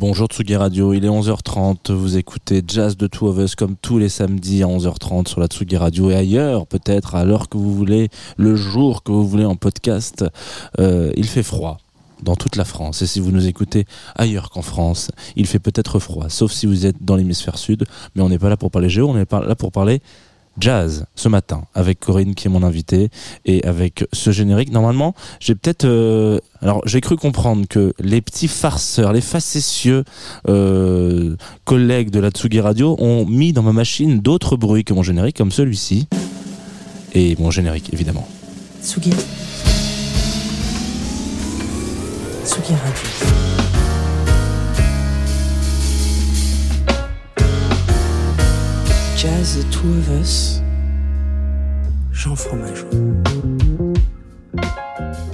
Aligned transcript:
Bonjour 0.00 0.28
Tsugi 0.28 0.56
Radio, 0.56 0.94
il 0.94 1.04
est 1.04 1.10
11h30, 1.10 1.92
vous 1.92 2.16
écoutez 2.16 2.62
Jazz 2.66 2.96
de 2.96 3.06
Two 3.06 3.28
of 3.28 3.36
Us 3.36 3.54
comme 3.54 3.76
tous 3.76 3.98
les 3.98 4.08
samedis 4.08 4.62
à 4.62 4.66
11h30 4.66 5.28
sur 5.28 5.40
la 5.40 5.46
Tsugi 5.46 5.76
Radio 5.76 6.10
et 6.10 6.14
ailleurs 6.14 6.66
peut-être 6.66 7.16
à 7.16 7.26
l'heure 7.26 7.50
que 7.50 7.58
vous 7.58 7.74
voulez, 7.74 8.08
le 8.38 8.56
jour 8.56 9.02
que 9.02 9.12
vous 9.12 9.28
voulez 9.28 9.44
en 9.44 9.56
podcast. 9.56 10.24
Euh, 10.78 11.12
il 11.16 11.26
fait 11.26 11.42
froid 11.42 11.76
dans 12.22 12.34
toute 12.34 12.56
la 12.56 12.64
France 12.64 13.02
et 13.02 13.06
si 13.06 13.20
vous 13.20 13.30
nous 13.30 13.46
écoutez 13.46 13.84
ailleurs 14.14 14.48
qu'en 14.48 14.62
France, 14.62 15.10
il 15.36 15.46
fait 15.46 15.58
peut-être 15.58 15.98
froid, 15.98 16.30
sauf 16.30 16.50
si 16.50 16.64
vous 16.64 16.86
êtes 16.86 17.04
dans 17.04 17.16
l'hémisphère 17.16 17.58
sud, 17.58 17.84
mais 18.14 18.22
on 18.22 18.30
n'est 18.30 18.38
pas 18.38 18.48
là 18.48 18.56
pour 18.56 18.70
parler 18.70 18.88
géo, 18.88 19.06
on 19.06 19.18
est 19.18 19.30
là 19.30 19.54
pour 19.54 19.70
parler 19.70 20.00
jazz 20.58 21.06
ce 21.14 21.28
matin 21.28 21.64
avec 21.74 22.00
Corinne 22.00 22.34
qui 22.34 22.46
est 22.46 22.50
mon 22.50 22.62
invitée 22.62 23.10
et 23.44 23.64
avec 23.64 24.04
ce 24.12 24.30
générique. 24.30 24.72
Normalement, 24.72 25.14
j'ai 25.40 25.54
peut-être 25.54 25.84
euh, 25.84 26.38
alors 26.60 26.82
j'ai 26.86 27.00
cru 27.00 27.16
comprendre 27.16 27.66
que 27.68 27.92
les 27.98 28.20
petits 28.20 28.48
farceurs, 28.48 29.12
les 29.12 29.20
facétieux 29.20 30.04
euh, 30.48 31.36
collègues 31.64 32.10
de 32.10 32.20
la 32.20 32.30
Tsugi 32.30 32.60
Radio 32.60 32.96
ont 32.98 33.26
mis 33.26 33.52
dans 33.52 33.62
ma 33.62 33.72
machine 33.72 34.20
d'autres 34.20 34.56
bruits 34.56 34.84
que 34.84 34.92
mon 34.92 35.02
générique 35.02 35.36
comme 35.36 35.52
celui-ci 35.52 36.08
et 37.12 37.36
mon 37.38 37.50
générique 37.50 37.92
évidemment. 37.92 38.26
Tsugi. 38.82 39.12
Tsugi 42.44 42.74
Radio. 42.74 43.19
Jazz, 49.20 49.58
The 49.58 49.70
Two 49.70 49.86
of 49.98 50.08
Us, 50.22 50.62
Jean 52.10 52.34
Fromageau. 52.34 52.86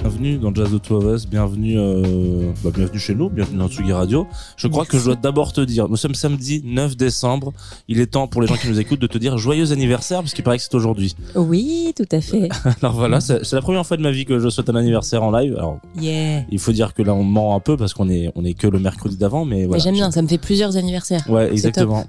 Bienvenue 0.01 0.37
dans 0.39 0.53
Jazz 0.53 0.71
The 0.71 0.81
Two 0.81 0.95
of 0.97 1.05
Us, 1.05 1.25
bienvenue, 1.25 1.77
euh, 1.77 2.51
bah, 2.65 2.71
bienvenue 2.75 2.99
chez 2.99 3.15
nous, 3.15 3.29
bienvenue 3.29 3.59
dans 3.59 3.69
Tsugi 3.69 3.93
Radio. 3.93 4.27
Je 4.57 4.67
crois 4.67 4.83
que 4.85 4.97
je 4.97 5.05
dois 5.05 5.15
d'abord 5.15 5.53
te 5.53 5.61
dire, 5.61 5.87
nous 5.87 5.95
sommes 5.95 6.15
samedi 6.15 6.61
9 6.65 6.97
décembre, 6.97 7.53
il 7.87 8.01
est 8.01 8.07
temps 8.07 8.27
pour 8.27 8.41
les 8.41 8.47
gens 8.47 8.55
qui 8.55 8.67
nous 8.67 8.77
écoutent 8.77 8.99
de 8.99 9.07
te 9.07 9.17
dire 9.17 9.37
joyeux 9.37 9.71
anniversaire, 9.71 10.19
puisqu'il 10.19 10.43
paraît 10.43 10.57
que 10.57 10.63
c'est 10.63 10.75
aujourd'hui. 10.75 11.15
Oui, 11.35 11.93
tout 11.95 12.03
à 12.11 12.19
fait. 12.19 12.49
Alors 12.81 12.93
voilà, 12.93 13.21
c'est 13.21 13.53
la 13.53 13.61
première 13.61 13.85
fois 13.85 13.95
de 13.95 14.01
ma 14.01 14.11
vie 14.11 14.25
que 14.25 14.37
je 14.37 14.49
souhaite 14.49 14.69
un 14.69 14.75
anniversaire 14.75 15.23
en 15.23 15.31
live. 15.31 15.55
Alors, 15.57 15.79
Yeah. 16.01 16.43
il 16.51 16.59
faut 16.59 16.73
dire 16.73 16.93
que 16.93 17.03
là 17.03 17.13
on 17.13 17.23
ment 17.23 17.55
un 17.55 17.61
peu 17.61 17.77
parce 17.77 17.93
qu'on 17.93 18.09
est, 18.09 18.31
on 18.35 18.43
est 18.43 18.53
que 18.53 18.67
le 18.67 18.79
mercredi 18.79 19.15
d'avant, 19.15 19.45
mais 19.45 19.65
voilà. 19.65 19.81
J'aime 19.81 19.95
bien, 19.95 20.11
ça 20.11 20.21
me 20.21 20.27
fait 20.27 20.37
plusieurs 20.37 20.75
anniversaires. 20.75 21.23
Ouais, 21.29 21.49
exactement. 21.51 22.05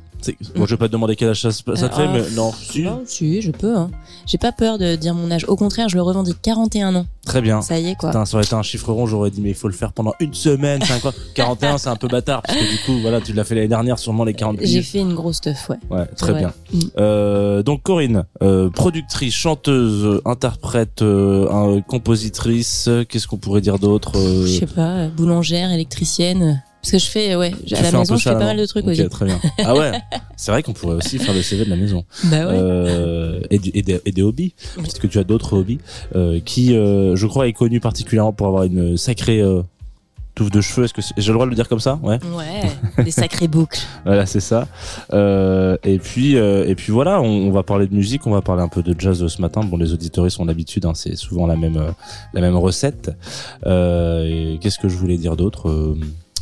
Bon, 0.57 0.67
je 0.67 0.71
vais 0.71 0.77
pas 0.77 0.89
te 0.89 0.93
demander 0.93 1.17
quel 1.17 1.29
âge 1.29 1.43
ça, 1.43 1.51
te 1.51 1.77
fait, 1.95 2.09
mais 2.09 2.23
non, 2.35 2.53
si. 2.53 2.83
Non, 2.83 3.03
si, 3.05 3.41
je 3.41 3.51
peux. 3.51 3.77
Hein. 3.77 3.91
J'ai 4.27 4.39
pas 4.39 4.53
peur 4.53 4.79
de 4.79 4.97
dire 4.97 5.15
mon 5.15 5.31
âge. 5.31 5.45
Au 5.49 5.57
contraire, 5.57 5.89
je 5.89 5.97
le 5.97 6.03
revendique 6.03 6.39
41 6.43 6.95
ans. 6.97 7.07
Très 7.25 7.41
bien. 7.41 7.61
Ça 7.63 7.79
y 7.79 7.91
est, 7.91 7.95
quoi. 7.95 8.11
Putain, 8.11 8.25
ça 8.25 8.37
aurait 8.37 8.45
été 8.45 8.55
un 8.55 8.63
chiffre 8.63 8.93
rond, 8.93 9.07
j'aurais 9.07 9.31
dit, 9.31 9.41
mais 9.41 9.51
il 9.51 9.55
faut 9.55 9.69
le 9.69 9.75
faire 9.75 9.93
pendant 9.93 10.15
une 10.21 10.35
semaine, 10.35 10.81
c'est 10.83 11.01
quoi 11.03 11.13
41, 11.35 11.79
c'est 11.79 11.89
un 11.89 11.97
peu 11.97 12.09
bâtard, 12.09 12.43
parce 12.43 12.59
que 12.59 12.71
du 12.71 12.79
coup, 12.85 13.01
voilà, 13.01 13.21
tu 13.21 13.33
l'as 13.33 13.45
fait 13.45 13.55
l'année 13.55 13.69
dernière, 13.69 13.99
sûrement 13.99 14.25
les 14.25 14.35
40 14.35 14.59
J'ai 14.63 14.83
fait 14.83 15.01
une 15.01 15.15
grosse 15.15 15.41
teuf, 15.41 15.69
ouais. 15.69 15.77
Ouais, 15.91 16.07
très 16.17 16.35
bien. 16.35 16.53
Mm. 16.73 16.79
Euh, 16.99 17.63
donc 17.63 17.83
Corinne, 17.83 18.25
euh, 18.43 18.71
productrice, 18.71 19.35
chanteuse, 19.35 20.21
interprète, 20.25 21.03
euh, 21.03 21.81
compositrice, 21.83 22.89
qu'est-ce 23.09 23.27
qu'on 23.27 23.37
pourrait 23.37 23.61
dire 23.61 23.79
d'autre 23.79 24.13
euh, 24.17 24.47
Je 24.47 24.61
sais 24.61 24.67
pas, 24.67 25.09
boulangère, 25.09 25.71
électricienne. 25.71 26.63
Parce 26.83 26.93
que 26.93 26.99
je 26.99 27.07
fais, 27.07 27.35
ouais, 27.37 27.53
tu 27.67 27.75
à 27.75 27.83
la 27.83 27.93
maison, 27.93 28.17
je 28.17 28.23
fais 28.23 28.31
pas 28.33 28.39
mal 28.39 28.57
de 28.57 28.65
trucs 28.67 28.87
aussi. 28.87 29.09
très 29.09 29.25
bien. 29.27 29.41
Ah 29.65 29.75
ouais, 29.75 29.93
c'est 30.37 30.53
vrai 30.53 30.63
qu'on 30.63 30.73
pourrait 30.73 30.95
aussi 30.95 31.19
faire 31.19 31.35
le 31.35 31.43
CV 31.43 31.65
de 31.65 31.71
la 31.71 31.77
maison. 31.77 32.05
Bah 32.25 32.47
ouais. 32.47 32.55
Euh, 32.55 33.41
et, 33.51 33.59
des, 33.59 34.01
et 34.05 34.13
des 34.13 34.23
hobbies, 34.23 34.55
parce 34.77 34.95
que 34.99 35.07
tu 35.07 35.19
as 35.19 35.25
d'autres 35.25 35.55
hobbies, 35.59 35.79
euh, 36.15 36.41
qui, 36.45 36.77
euh, 36.77 37.17
je 37.17 37.27
crois, 37.27 37.49
est 37.49 37.53
connu 37.53 37.81
particulièrement 37.81 38.33
pour 38.33 38.47
avoir 38.47 38.63
une 38.65 38.97
sacrée 38.97 39.43
touffe 40.35 40.51
de 40.53 40.61
cheveux. 40.61 40.85
Est-ce 40.85 40.95
que 40.95 41.03
j'ai 41.17 41.29
le 41.29 41.35
droit 41.35 41.47
de 41.47 41.51
le 41.51 41.57
dire 41.57 41.69
comme 41.69 41.81
ça? 41.81 41.99
Ouais. 42.03 42.19
Ouais, 42.37 43.03
des 43.05 43.11
sacrées 43.11 43.49
boucles. 43.49 43.81
Voilà, 44.05 44.25
c'est 44.25 44.41
ça. 44.41 44.69
Euh, 45.13 45.77
et 45.85 45.99
puis, 45.99 46.37
euh, 46.37 46.65
et 46.67 46.75
puis 46.77 46.93
voilà, 46.93 47.21
on, 47.21 47.27
on 47.27 47.51
va 47.51 47.63
parler 47.65 47.87
de 47.89 47.95
musique, 47.95 48.27
on 48.27 48.31
va 48.31 48.41
parler 48.41 48.63
un 48.63 48.69
peu 48.69 48.83
de 48.83 48.95
jazz 48.99 49.27
ce 49.27 49.43
matin. 49.43 49.63
Bon, 49.63 49.77
les 49.77 49.93
auditeurs 49.93 50.27
ont 50.39 50.45
l'habitude, 50.45 50.85
hein, 50.87 50.93
c'est 50.95 51.17
souvent 51.17 51.47
la 51.47 51.57
même, 51.57 51.83
la 52.33 52.41
même 52.41 52.57
recette. 52.57 53.11
Euh, 53.67 54.55
et 54.55 54.59
Qu'est-ce 54.61 54.79
que 54.79 54.89
je 54.89 54.97
voulais 54.97 55.17
dire 55.19 55.37
d'autre 55.37 55.95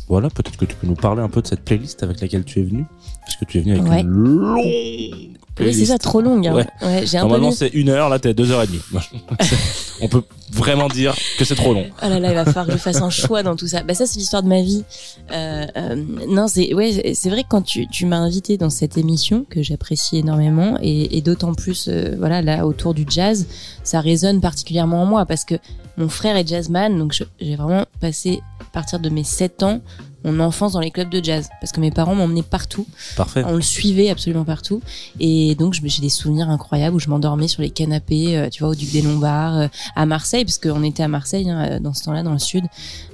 Voilà, 0.07 0.29
peut-être 0.29 0.55
que 0.57 0.65
tu 0.65 0.75
peux 0.75 0.87
nous 0.87 0.95
parler 0.95 1.21
un 1.21 1.29
peu 1.29 1.41
de 1.41 1.47
cette 1.47 1.63
playlist 1.65 2.01
avec 2.03 2.21
laquelle 2.21 2.45
tu 2.45 2.59
es 2.61 2.63
venu, 2.63 2.85
parce 3.21 3.35
que 3.35 3.45
tu 3.45 3.57
es 3.57 3.61
venu 3.61 3.73
avec 3.77 3.91
Ouais. 3.91 4.01
une 4.01 4.09
longue 4.09 5.37
Oui, 5.59 5.73
c'est 5.73 5.85
ça, 5.85 5.97
trop 5.97 6.21
longue. 6.21 6.47
Hein. 6.47 6.53
Ouais. 6.53 6.67
Ouais, 6.81 7.05
j'ai 7.05 7.17
Normalement, 7.17 7.51
c'est 7.51 7.69
une 7.69 7.89
heure, 7.89 8.09
là, 8.09 8.19
t'es 8.19 8.29
à 8.29 8.33
deux 8.33 8.51
heures 8.51 8.63
et 8.63 8.67
demie. 8.67 8.81
on 10.01 10.07
peut 10.07 10.21
vraiment 10.51 10.87
dire 10.87 11.15
que 11.37 11.45
c'est 11.45 11.55
trop 11.55 11.73
long. 11.73 11.85
Oh 12.03 12.07
là 12.07 12.19
là, 12.19 12.29
il 12.29 12.35
va 12.35 12.45
falloir 12.45 12.65
que 12.67 12.73
je 12.73 12.77
fasse 12.77 13.01
un 13.01 13.09
choix 13.09 13.43
dans 13.43 13.55
tout 13.55 13.67
ça. 13.67 13.83
Bah 13.83 13.93
ça, 13.93 14.05
c'est 14.05 14.19
l'histoire 14.19 14.43
de 14.43 14.47
ma 14.47 14.61
vie. 14.61 14.83
Euh, 15.31 15.65
euh, 15.75 15.95
non, 16.27 16.47
c'est 16.47 16.73
ouais, 16.73 17.13
c'est 17.15 17.29
vrai 17.29 17.43
que 17.43 17.49
quand 17.49 17.63
tu, 17.63 17.87
tu 17.87 18.05
m'as 18.05 18.17
invité 18.17 18.57
dans 18.57 18.69
cette 18.69 18.97
émission 18.97 19.45
que 19.49 19.61
j'apprécie 19.61 20.17
énormément 20.17 20.77
et, 20.81 21.17
et 21.17 21.21
d'autant 21.21 21.53
plus, 21.53 21.87
euh, 21.87 22.15
voilà, 22.17 22.41
là 22.41 22.65
autour 22.65 22.93
du 22.93 23.05
jazz, 23.07 23.47
ça 23.83 23.99
résonne 23.99 24.41
particulièrement 24.41 25.03
en 25.03 25.05
moi 25.05 25.25
parce 25.25 25.45
que 25.45 25.55
mon 25.97 26.09
frère 26.09 26.37
est 26.37 26.47
jazzman, 26.47 26.97
donc 26.97 27.19
j'ai 27.39 27.55
vraiment 27.55 27.85
passé 27.99 28.41
à 28.61 28.65
partir 28.65 28.99
de 28.99 29.09
mes 29.09 29.23
7 29.23 29.63
ans 29.63 29.81
mon 30.23 30.39
enfance 30.39 30.73
dans 30.73 30.79
les 30.79 30.91
clubs 30.91 31.09
de 31.09 31.23
jazz 31.23 31.49
parce 31.61 31.71
que 31.71 31.79
mes 31.79 31.91
parents 31.91 32.15
m'emmenaient 32.15 32.41
partout. 32.43 32.85
Parfait. 33.15 33.43
On 33.45 33.55
le 33.55 33.61
suivait 33.61 34.09
absolument 34.09 34.43
partout. 34.45 34.81
Et 35.19 35.55
donc, 35.55 35.73
j'ai 35.73 36.01
des 36.01 36.09
souvenirs 36.09 36.49
incroyables 36.49 36.95
où 36.95 36.99
je 36.99 37.09
m'endormais 37.09 37.47
sur 37.47 37.61
les 37.61 37.69
canapés, 37.69 38.37
euh, 38.37 38.49
tu 38.49 38.63
vois, 38.63 38.71
au 38.71 38.75
Duc 38.75 38.91
des 38.91 39.01
Lombards, 39.01 39.57
euh, 39.57 39.67
à 39.95 40.05
Marseille, 40.05 40.43
parce 40.43 40.57
qu'on 40.57 40.83
était 40.83 41.03
à 41.03 41.07
Marseille 41.07 41.49
hein, 41.49 41.67
euh, 41.69 41.79
dans 41.79 41.93
ce 41.93 42.03
temps-là, 42.05 42.23
dans 42.23 42.33
le 42.33 42.39
sud. 42.39 42.65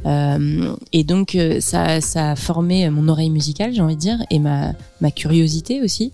Euh, 0.05 0.73
et 0.91 1.03
donc, 1.03 1.37
ça, 1.59 2.01
ça 2.01 2.31
a 2.31 2.35
formé 2.35 2.89
mon 2.89 3.07
oreille 3.07 3.29
musicale, 3.29 3.73
j'ai 3.73 3.81
envie 3.81 3.95
de 3.95 4.01
dire, 4.01 4.17
et 4.29 4.39
ma, 4.39 4.73
ma 5.01 5.11
curiosité 5.11 5.81
aussi, 5.81 6.13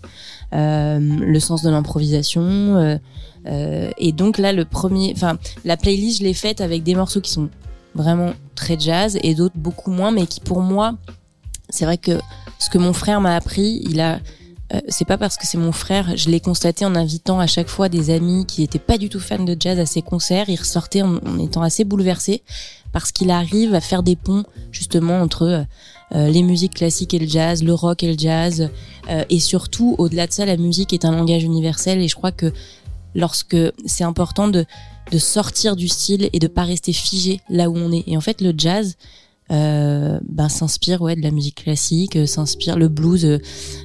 euh, 0.52 0.98
le 1.00 1.40
sens 1.40 1.62
de 1.62 1.70
l'improvisation. 1.70 2.98
euh, 3.46 3.90
et 3.96 4.12
donc 4.12 4.36
là, 4.36 4.52
le 4.52 4.64
premier, 4.64 5.12
enfin, 5.16 5.38
la 5.64 5.76
playlist, 5.76 6.18
je 6.18 6.24
l'ai 6.24 6.34
faite 6.34 6.60
avec 6.60 6.82
des 6.82 6.94
morceaux 6.94 7.20
qui 7.20 7.30
sont 7.30 7.48
vraiment 7.94 8.32
très 8.54 8.78
jazz 8.78 9.18
et 9.22 9.34
d'autres 9.34 9.56
beaucoup 9.56 9.90
moins, 9.90 10.10
mais 10.10 10.26
qui 10.26 10.40
pour 10.40 10.60
moi, 10.60 10.96
c'est 11.68 11.84
vrai 11.84 11.98
que 11.98 12.20
ce 12.58 12.70
que 12.70 12.78
mon 12.78 12.92
frère 12.92 13.20
m'a 13.20 13.36
appris, 13.36 13.80
il 13.84 14.00
a 14.00 14.20
euh, 14.72 14.80
c'est 14.88 15.04
pas 15.04 15.18
parce 15.18 15.36
que 15.36 15.46
c'est 15.46 15.58
mon 15.58 15.72
frère, 15.72 16.16
je 16.16 16.30
l'ai 16.30 16.38
constaté 16.38 16.84
en 16.84 16.94
invitant 16.94 17.40
à 17.40 17.48
chaque 17.48 17.68
fois 17.68 17.88
des 17.88 18.10
amis 18.10 18.46
qui 18.46 18.62
étaient 18.62 18.78
pas 18.78 18.98
du 18.98 19.08
tout 19.08 19.18
fans 19.18 19.42
de 19.42 19.56
jazz 19.58 19.78
à 19.80 19.86
ses 19.86 20.02
concerts, 20.02 20.48
ils 20.48 20.58
ressortaient 20.58 21.02
en, 21.02 21.38
étant 21.40 21.62
assez 21.62 21.84
bouleversés 21.84 22.42
parce 22.92 23.10
qu'il 23.10 23.30
arrive 23.30 23.74
à 23.74 23.80
faire 23.80 24.02
des 24.02 24.14
ponts 24.14 24.44
justement 24.70 25.20
entre 25.20 25.66
euh, 26.14 26.28
les 26.28 26.42
musiques 26.42 26.74
classiques 26.74 27.14
et 27.14 27.18
le 27.18 27.26
jazz, 27.26 27.64
le 27.64 27.74
rock 27.74 28.02
et 28.04 28.12
le 28.12 28.18
jazz, 28.18 28.68
euh, 29.08 29.24
et 29.28 29.40
surtout 29.40 29.96
au-delà 29.98 30.26
de 30.26 30.32
ça, 30.32 30.46
la 30.46 30.56
musique 30.56 30.92
est 30.92 31.04
un 31.04 31.12
langage 31.12 31.42
universel. 31.42 32.00
Et 32.00 32.08
je 32.08 32.14
crois 32.14 32.32
que 32.32 32.52
lorsque 33.14 33.56
c'est 33.86 34.04
important 34.04 34.48
de 34.48 34.66
de 35.10 35.18
sortir 35.18 35.76
du 35.76 35.88
style 35.88 36.28
et 36.32 36.38
de 36.38 36.46
pas 36.46 36.64
rester 36.64 36.92
figé 36.92 37.40
là 37.48 37.70
où 37.70 37.76
on 37.76 37.92
est. 37.92 38.04
Et 38.06 38.16
en 38.16 38.20
fait, 38.20 38.40
le 38.40 38.52
jazz 38.56 38.96
euh, 39.50 40.20
ben, 40.28 40.48
s'inspire 40.48 41.02
ouais 41.02 41.16
de 41.16 41.22
la 41.22 41.32
musique 41.32 41.64
classique, 41.64 42.14
euh, 42.14 42.26
s'inspire 42.26 42.78
le 42.78 42.88
blues. 42.88 43.24
euh, 43.24 43.38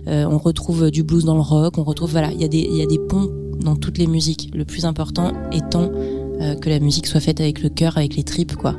on 0.08 0.38
retrouve 0.38 0.92
du 0.92 1.03
blues 1.03 1.26
dans 1.26 1.34
le 1.34 1.42
rock, 1.42 1.80
on 1.80 1.84
retrouve 1.84 2.12
voilà, 2.12 2.31
il 2.31 2.40
y 2.40 2.44
a 2.44 2.48
des 2.48 2.70
y 2.72 2.84
a 2.84 2.86
des 2.86 3.00
ponts 3.00 3.31
dans 3.59 3.76
toutes 3.76 3.98
les 3.98 4.06
musiques. 4.06 4.52
Le 4.53 4.66
plus 4.66 4.86
important 4.86 5.31
étant 5.52 5.92
que 6.62 6.70
la 6.70 6.80
musique 6.80 7.08
soit 7.08 7.22
faite 7.22 7.40
avec 7.40 7.64
le 7.64 7.70
cœur, 7.70 7.97
avec 7.97 8.16
les 8.16 8.24
tripes 8.24 8.56
quoi. 8.56 8.76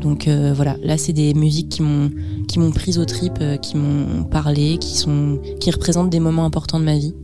Donc 0.00 0.28
voilà, 0.28 0.76
là 0.82 0.98
c'est 0.98 1.12
des 1.12 1.32
musiques 1.32 1.68
qui 1.68 1.82
m'ont 1.82 2.10
qui 2.48 2.58
m'ont 2.58 2.72
prise 2.72 2.98
aux 2.98 3.04
tripes, 3.04 3.42
qui 3.62 3.76
m'ont 3.76 4.24
parlé, 4.24 4.78
qui 4.78 4.96
sont 4.96 5.40
qui 5.60 5.70
représentent 5.70 6.10
des 6.10 6.20
moments 6.20 6.44
importants 6.44 6.80
de 6.80 6.84
ma 6.84 6.98
vie. 6.98 7.14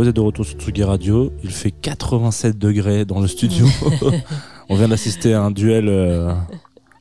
Vous 0.00 0.08
êtes 0.08 0.16
de 0.16 0.20
retour 0.22 0.46
sur 0.46 0.58
Tsugi 0.58 0.82
Radio. 0.82 1.30
Il 1.44 1.50
fait 1.50 1.70
87 1.70 2.56
degrés 2.56 3.04
dans 3.04 3.20
le 3.20 3.26
studio. 3.26 3.66
On 4.70 4.74
vient 4.74 4.88
d'assister 4.88 5.34
à 5.34 5.42
un 5.42 5.50
duel 5.50 5.88
euh, 5.88 6.32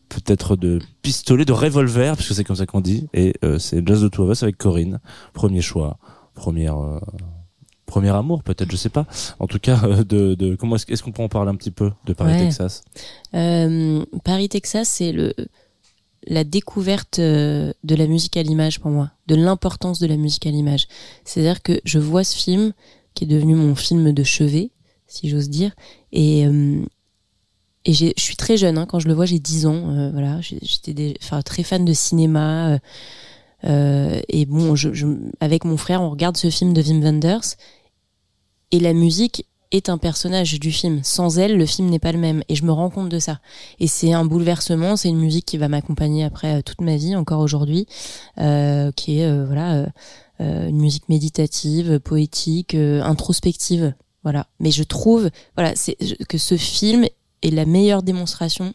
peut-être 0.09 0.57
de 0.57 0.79
pistolet, 1.01 1.45
de 1.45 1.53
revolver, 1.53 2.17
puisque 2.17 2.33
c'est 2.33 2.43
comme 2.43 2.57
ça 2.57 2.65
qu'on 2.65 2.81
dit. 2.81 3.07
Et 3.13 3.35
euh, 3.45 3.57
c'est 3.57 3.87
Just 3.87 4.03
the 4.03 4.11
Two 4.11 4.25
of 4.25 4.31
Us 4.31 4.43
avec 4.43 4.57
Corinne. 4.57 4.99
Premier 5.31 5.61
choix, 5.61 5.97
première, 6.33 6.77
euh, 6.77 6.99
premier 7.85 8.09
amour 8.09 8.43
peut-être, 8.43 8.69
je 8.69 8.75
sais 8.75 8.89
pas. 8.89 9.05
En 9.39 9.47
tout 9.47 9.59
cas, 9.59 9.79
de, 10.03 10.35
de 10.35 10.55
comment 10.55 10.75
est-ce, 10.75 11.01
qu'on 11.01 11.13
peut 11.13 11.23
en 11.23 11.29
parler 11.29 11.51
un 11.51 11.55
petit 11.55 11.71
peu 11.71 11.91
de 12.05 12.11
Paris, 12.11 12.33
Ouais. 12.33 12.39
Texas? 12.39 12.83
Paris, 14.25 14.49
Texas, 14.49 14.89
c'est 14.89 15.13
le 15.13 15.33
la 16.27 16.43
découverte 16.43 17.19
euh, 17.19 17.73
de 17.83 17.95
la 17.95 18.07
musique 18.07 18.37
à 18.37 18.43
l'image 18.43 18.79
pour 18.79 18.91
moi, 18.91 19.11
de 19.27 19.35
l'importance 19.35 19.99
de 19.99 20.07
la 20.07 20.17
musique 20.17 20.45
à 20.47 20.51
l'image. 20.51 20.87
C'est-à-dire 21.25 21.61
que 21.61 21.79
je 21.85 21.99
vois 21.99 22.23
ce 22.23 22.35
film 22.37 22.73
qui 23.13 23.23
est 23.25 23.27
devenu 23.27 23.55
mon 23.55 23.75
film 23.75 24.11
de 24.11 24.23
chevet, 24.23 24.71
si 25.07 25.29
j'ose 25.29 25.49
dire, 25.49 25.71
et 26.11 26.45
euh, 26.47 26.81
et 27.85 27.93
je 27.93 28.07
suis 28.17 28.35
très 28.35 28.57
jeune 28.57 28.77
hein, 28.77 28.85
quand 28.85 28.99
je 28.99 29.07
le 29.07 29.13
vois, 29.13 29.25
j'ai 29.25 29.39
10 29.39 29.65
ans, 29.65 29.89
euh, 29.89 30.11
voilà, 30.11 30.39
j'étais 30.41 31.15
enfin 31.23 31.41
très 31.41 31.63
fan 31.63 31.85
de 31.85 31.93
cinéma. 31.93 32.73
euh, 32.73 32.79
euh, 33.65 34.21
et 34.29 34.45
bon, 34.45 34.75
je, 34.75 34.93
je- 34.93 35.07
avec 35.41 35.65
mon 35.65 35.77
frère, 35.77 36.01
on 36.01 36.09
regarde 36.09 36.37
ce 36.37 36.49
film 36.49 36.73
de 36.73 36.81
Wim 36.81 37.01
Wenders 37.03 37.41
et 38.71 38.79
la 38.79 38.93
musique 38.93 39.45
est 39.71 39.89
un 39.89 39.97
personnage 39.97 40.59
du 40.59 40.71
film. 40.71 41.01
Sans 41.03 41.37
elle, 41.37 41.57
le 41.57 41.65
film 41.65 41.89
n'est 41.89 41.99
pas 41.99 42.11
le 42.11 42.17
même. 42.17 42.43
Et 42.49 42.55
je 42.55 42.65
me 42.65 42.71
rends 42.71 42.89
compte 42.89 43.09
de 43.09 43.19
ça. 43.19 43.39
Et 43.79 43.87
c'est 43.87 44.13
un 44.13 44.25
bouleversement. 44.25 44.95
C'est 44.95 45.09
une 45.09 45.19
musique 45.19 45.45
qui 45.45 45.57
va 45.57 45.67
m'accompagner 45.67 46.23
après 46.23 46.57
euh, 46.57 46.61
toute 46.61 46.81
ma 46.81 46.95
vie, 46.95 47.15
encore 47.15 47.41
aujourd'hui, 47.41 47.85
euh, 48.39 48.91
qui 48.91 49.19
est 49.19 49.25
euh, 49.25 49.45
voilà 49.45 49.75
euh, 49.75 49.87
euh, 50.41 50.69
une 50.69 50.79
musique 50.79 51.07
méditative, 51.09 51.99
poétique, 51.99 52.75
euh, 52.75 53.01
introspective. 53.03 53.93
Voilà. 54.23 54.47
Mais 54.59 54.71
je 54.71 54.83
trouve 54.83 55.29
voilà 55.55 55.75
c'est 55.75 55.97
que 56.27 56.37
ce 56.37 56.57
film 56.57 57.05
est 57.41 57.51
la 57.51 57.65
meilleure 57.65 58.03
démonstration 58.03 58.73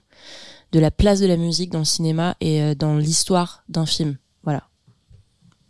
de 0.72 0.80
la 0.80 0.90
place 0.90 1.20
de 1.20 1.26
la 1.26 1.36
musique 1.36 1.70
dans 1.70 1.80
le 1.80 1.84
cinéma 1.84 2.34
et 2.40 2.74
dans 2.74 2.96
l'histoire 2.96 3.62
d'un 3.68 3.86
film. 3.86 4.16
Voilà. 4.42 4.64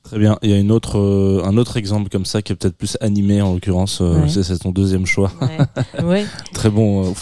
Très 0.04 0.18
bien. 0.18 0.38
Il 0.42 0.50
y 0.50 0.52
a 0.52 0.58
une 0.58 0.70
autre, 0.70 0.98
euh, 0.98 1.42
un 1.46 1.56
autre 1.56 1.78
exemple 1.78 2.10
comme 2.10 2.26
ça 2.26 2.42
qui 2.42 2.52
est 2.52 2.56
peut-être 2.56 2.76
plus 2.76 2.98
animé 3.00 3.40
en 3.40 3.54
l'occurrence. 3.54 4.00
euh, 4.02 4.20
Ouais. 4.20 4.28
c'est, 4.28 4.58
ton 4.58 4.70
deuxième 4.70 5.06
choix. 5.06 5.32
Ouais, 5.40 6.02
ouais, 6.04 6.26
Très 6.52 6.68
bon. 6.68 7.06
euh, 7.06 7.12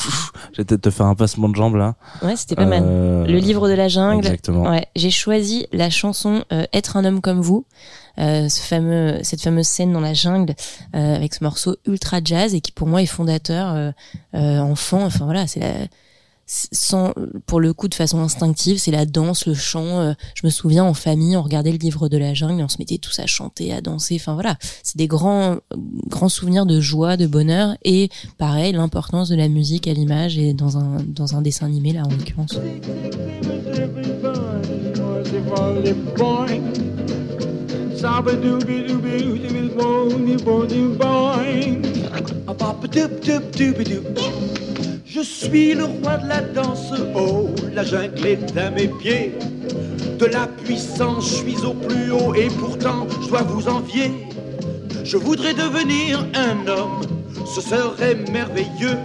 vais 0.58 0.64
peut-être 0.64 0.80
te 0.82 0.90
faire 0.90 1.06
un 1.06 1.14
passement 1.14 1.48
de 1.48 1.54
jambes 1.54 1.76
là. 1.76 1.94
ouais 2.22 2.34
c'était 2.36 2.56
pas 2.56 2.66
mal. 2.66 2.82
Euh, 2.84 3.24
Le 3.26 3.38
livre 3.38 3.68
de 3.68 3.74
la 3.74 3.86
jungle. 3.88 4.26
Exactement. 4.26 4.68
Ouais, 4.68 4.84
j'ai 4.96 5.10
choisi 5.10 5.66
la 5.72 5.90
chanson 5.90 6.44
euh, 6.52 6.64
Être 6.72 6.96
un 6.96 7.04
homme 7.04 7.20
comme 7.20 7.40
vous, 7.40 7.66
euh, 8.18 8.48
ce 8.48 8.60
fameux, 8.60 9.20
cette 9.22 9.40
fameuse 9.42 9.66
scène 9.68 9.92
dans 9.92 10.00
la 10.00 10.12
jungle 10.14 10.54
euh, 10.96 11.14
avec 11.14 11.34
ce 11.34 11.44
morceau 11.44 11.76
ultra 11.86 12.18
jazz 12.22 12.52
et 12.54 12.60
qui 12.60 12.72
pour 12.72 12.88
moi 12.88 13.00
est 13.00 13.06
fondateur 13.06 13.72
euh, 13.74 13.90
euh, 14.34 14.58
enfant. 14.58 15.04
Enfin 15.04 15.24
voilà, 15.24 15.46
c'est 15.46 15.60
la 15.60 15.72
c'est- 15.72 15.88
sans 16.72 17.12
pour 17.46 17.60
le 17.60 17.72
coup 17.72 17.88
de 17.88 17.94
façon 17.94 18.20
instinctive, 18.20 18.78
c'est 18.78 18.90
la 18.90 19.06
danse, 19.06 19.46
le 19.46 19.54
chant. 19.54 20.00
euh, 20.00 20.12
je 20.34 20.46
me 20.46 20.50
souviens 20.50 20.84
en 20.84 20.94
famille, 20.94 21.36
on 21.36 21.42
regardait 21.42 21.72
le 21.72 21.78
livre 21.78 22.08
de 22.08 22.18
la 22.18 22.34
jungle 22.34 22.60
et 22.60 22.64
on 22.64 22.68
se 22.68 22.78
mettait 22.78 22.98
tous 22.98 23.18
à 23.20 23.26
chanter, 23.26 23.72
à 23.72 23.80
danser. 23.80 24.16
Enfin 24.16 24.34
voilà, 24.34 24.56
c'est 24.82 24.96
des 24.96 25.06
grands 25.06 25.56
grands 26.08 26.28
souvenirs 26.28 26.66
de 26.66 26.80
joie, 26.80 27.16
de 27.16 27.26
bonheur 27.26 27.76
et 27.84 28.10
pareil 28.38 28.72
l'importance 28.72 29.28
de 29.28 29.36
la 29.36 29.48
musique 29.48 29.88
à 29.88 29.94
l'image 29.94 30.38
et 30.38 30.52
dans 30.52 30.76
un 30.78 31.02
dans 31.06 31.36
un 31.36 31.42
dessin 31.42 31.66
animé 31.66 31.92
là 31.92 32.02
en 32.04 32.10
l'occurrence. 32.10 32.58
Je 45.06 45.20
suis 45.20 45.74
le 45.74 45.84
roi 45.84 46.16
de 46.16 46.28
la 46.28 46.40
danse, 46.40 46.92
oh, 47.14 47.50
la 47.72 47.84
jungle 47.84 48.26
est 48.26 48.56
à 48.56 48.70
mes 48.70 48.88
pieds. 48.88 49.32
De 50.18 50.26
la 50.26 50.46
puissance, 50.46 51.28
je 51.28 51.34
suis 51.34 51.64
au 51.64 51.74
plus 51.74 52.10
haut 52.10 52.34
et 52.34 52.48
pourtant 52.48 53.06
je 53.22 53.28
dois 53.28 53.42
vous 53.42 53.68
envier. 53.68 54.10
Je 55.04 55.16
voudrais 55.16 55.52
devenir 55.52 56.24
un 56.34 56.66
homme, 56.66 57.02
ce 57.44 57.60
serait 57.60 58.14
merveilleux. 58.30 58.98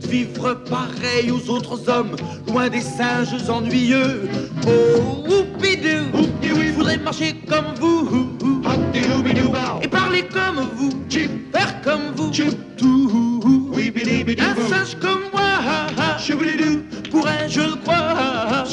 De 0.00 0.06
vivre 0.08 0.54
pareil 0.68 1.30
aux 1.30 1.50
autres 1.50 1.88
hommes, 1.88 2.16
loin 2.48 2.68
des 2.68 2.80
singes 2.80 3.48
ennuyeux. 3.48 4.28
Oh, 4.66 5.24
oupidou, 5.26 6.28
je 6.42 6.72
voudrais 6.72 6.98
marcher 6.98 7.34
comme 7.48 7.74
vous. 7.80 8.28
Et 9.82 9.88
parler 9.88 10.24
comme 10.32 10.66
vous, 10.76 10.90
faire 11.52 11.80
comme 11.82 12.12
vous, 12.14 12.30
tout. 12.76 13.32
Un 14.38 14.68
singe 14.68 14.96
comme 15.00 15.22
moi, 15.32 15.42
pourrais 17.10 17.48
je 17.48 17.60
le 17.60 17.76
croire, 17.76 18.66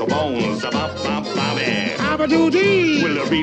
the 0.00 0.06
bones, 0.06 0.62
bobby. 0.62 1.92
Will 3.02 3.14
the 3.14 3.34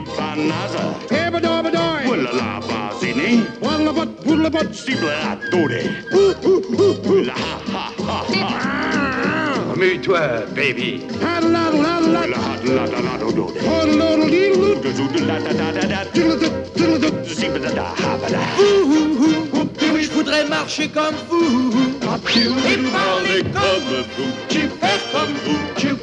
la 2.33 2.59
bazini? 2.59 3.31
Steeple 4.73 5.09
doody. 5.51 5.83
Will 6.11 7.29
ha 7.29 7.61
ha 7.73 7.85
ha 8.07 8.19
ha. 8.33 9.73
Amuse-toi, 9.73 10.45
baby. 10.55 10.91
Will 19.93 20.01
je 20.01 20.09
voudrais 20.11 20.45
marcher 20.45 20.87
comme 20.89 21.15
vous. 21.29 21.71
Et 22.65 22.77
parler 22.91 23.43
comme 23.43 23.83
vous. 24.17 24.31
Tu 24.49 24.61
fais 24.79 24.99
comme 25.11 25.33
vous. 25.45 25.96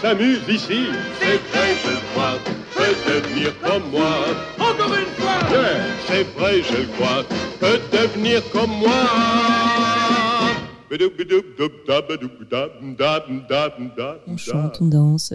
S'amuse 0.00 0.40
ici. 0.48 0.86
C'est 1.20 1.38
vrai, 1.50 1.68
je 1.84 1.90
le 1.90 1.96
crois. 2.12 2.38
Peut 2.74 2.94
devenir 3.06 3.52
comme 3.60 3.90
moi. 3.90 4.24
Encore 4.58 4.94
une 4.94 5.12
fois. 5.22 5.38
Yeah, 5.50 5.84
c'est 6.06 6.26
vrai, 6.38 6.62
je 6.62 6.76
le 6.78 6.86
crois. 6.96 7.24
Peut 7.60 7.80
devenir 7.92 8.42
comme 8.50 8.70
moi. 8.70 8.90
On 14.26 14.36
chante, 14.36 14.78
on 14.80 14.86
danse. 14.86 15.32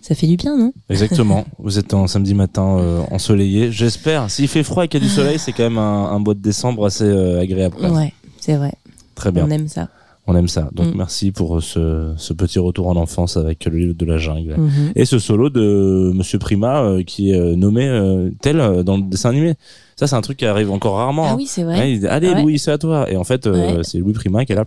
Ça 0.00 0.14
fait 0.14 0.28
du 0.28 0.36
bien, 0.36 0.56
non? 0.56 0.72
Exactement. 0.88 1.44
Vous 1.58 1.78
êtes 1.78 1.92
un 1.92 2.06
samedi 2.06 2.34
matin 2.34 2.78
euh, 2.78 3.00
ensoleillé. 3.10 3.72
J'espère. 3.72 4.30
S'il 4.30 4.46
fait 4.46 4.62
froid 4.62 4.84
et 4.84 4.88
qu'il 4.88 5.02
y 5.02 5.04
a 5.04 5.08
du 5.08 5.12
soleil, 5.12 5.38
c'est 5.40 5.52
quand 5.52 5.64
même 5.64 5.78
un, 5.78 6.12
un 6.12 6.18
mois 6.20 6.34
de 6.34 6.38
décembre 6.40 6.86
assez 6.86 7.02
euh, 7.02 7.40
agréable. 7.40 7.76
Ouais, 7.80 8.12
c'est 8.38 8.54
vrai. 8.54 8.72
Très 9.16 9.32
bien. 9.32 9.46
On 9.46 9.50
aime 9.50 9.66
ça. 9.66 9.88
On 10.28 10.34
aime 10.34 10.48
ça. 10.48 10.68
Donc 10.72 10.88
Mm. 10.88 10.96
merci 10.96 11.30
pour 11.32 11.62
ce, 11.62 12.12
ce 12.16 12.32
petit 12.32 12.58
retour 12.58 12.88
en 12.88 12.96
enfance 12.96 13.36
avec 13.36 13.64
le 13.64 13.76
livre 13.78 13.94
de 13.94 14.04
la 14.04 14.18
jungle. 14.18 14.56
Mhm. 14.58 14.92
Et 14.96 15.04
ce 15.04 15.18
solo 15.20 15.50
de 15.50 16.10
Monsieur 16.14 16.38
Prima 16.38 16.82
euh, 16.82 17.02
qui 17.04 17.30
est 17.30 17.38
euh, 17.38 17.54
nommé 17.54 17.86
euh, 17.86 18.30
tel 18.40 18.58
euh, 18.60 18.82
dans 18.82 18.96
le 18.96 19.02
dessin 19.04 19.30
animé. 19.30 19.54
Ça, 19.94 20.06
c'est 20.06 20.16
un 20.16 20.20
truc 20.20 20.36
qui 20.38 20.44
arrive 20.46 20.70
encore 20.72 20.96
rarement. 20.96 21.26
Ah 21.26 21.30
hein. 21.30 21.34
oui, 21.36 21.46
c'est 21.46 21.64
Ouais, 21.64 21.74
vrai. 21.76 21.92
il 21.92 22.00
dit, 22.00 22.06
Allez, 22.08 22.30
Ouais. 22.30 22.42
Louis, 22.42 22.58
c'est 22.58 22.72
à 22.72 22.78
toi. 22.78 23.10
Et 23.10 23.16
en 23.16 23.24
fait, 23.24 23.46
euh, 23.46 23.76
Ouais. 23.76 23.84
c'est 23.84 23.98
Louis 23.98 24.12
Prima 24.12 24.44
qui 24.44 24.52
est 24.52 24.56
là. 24.56 24.64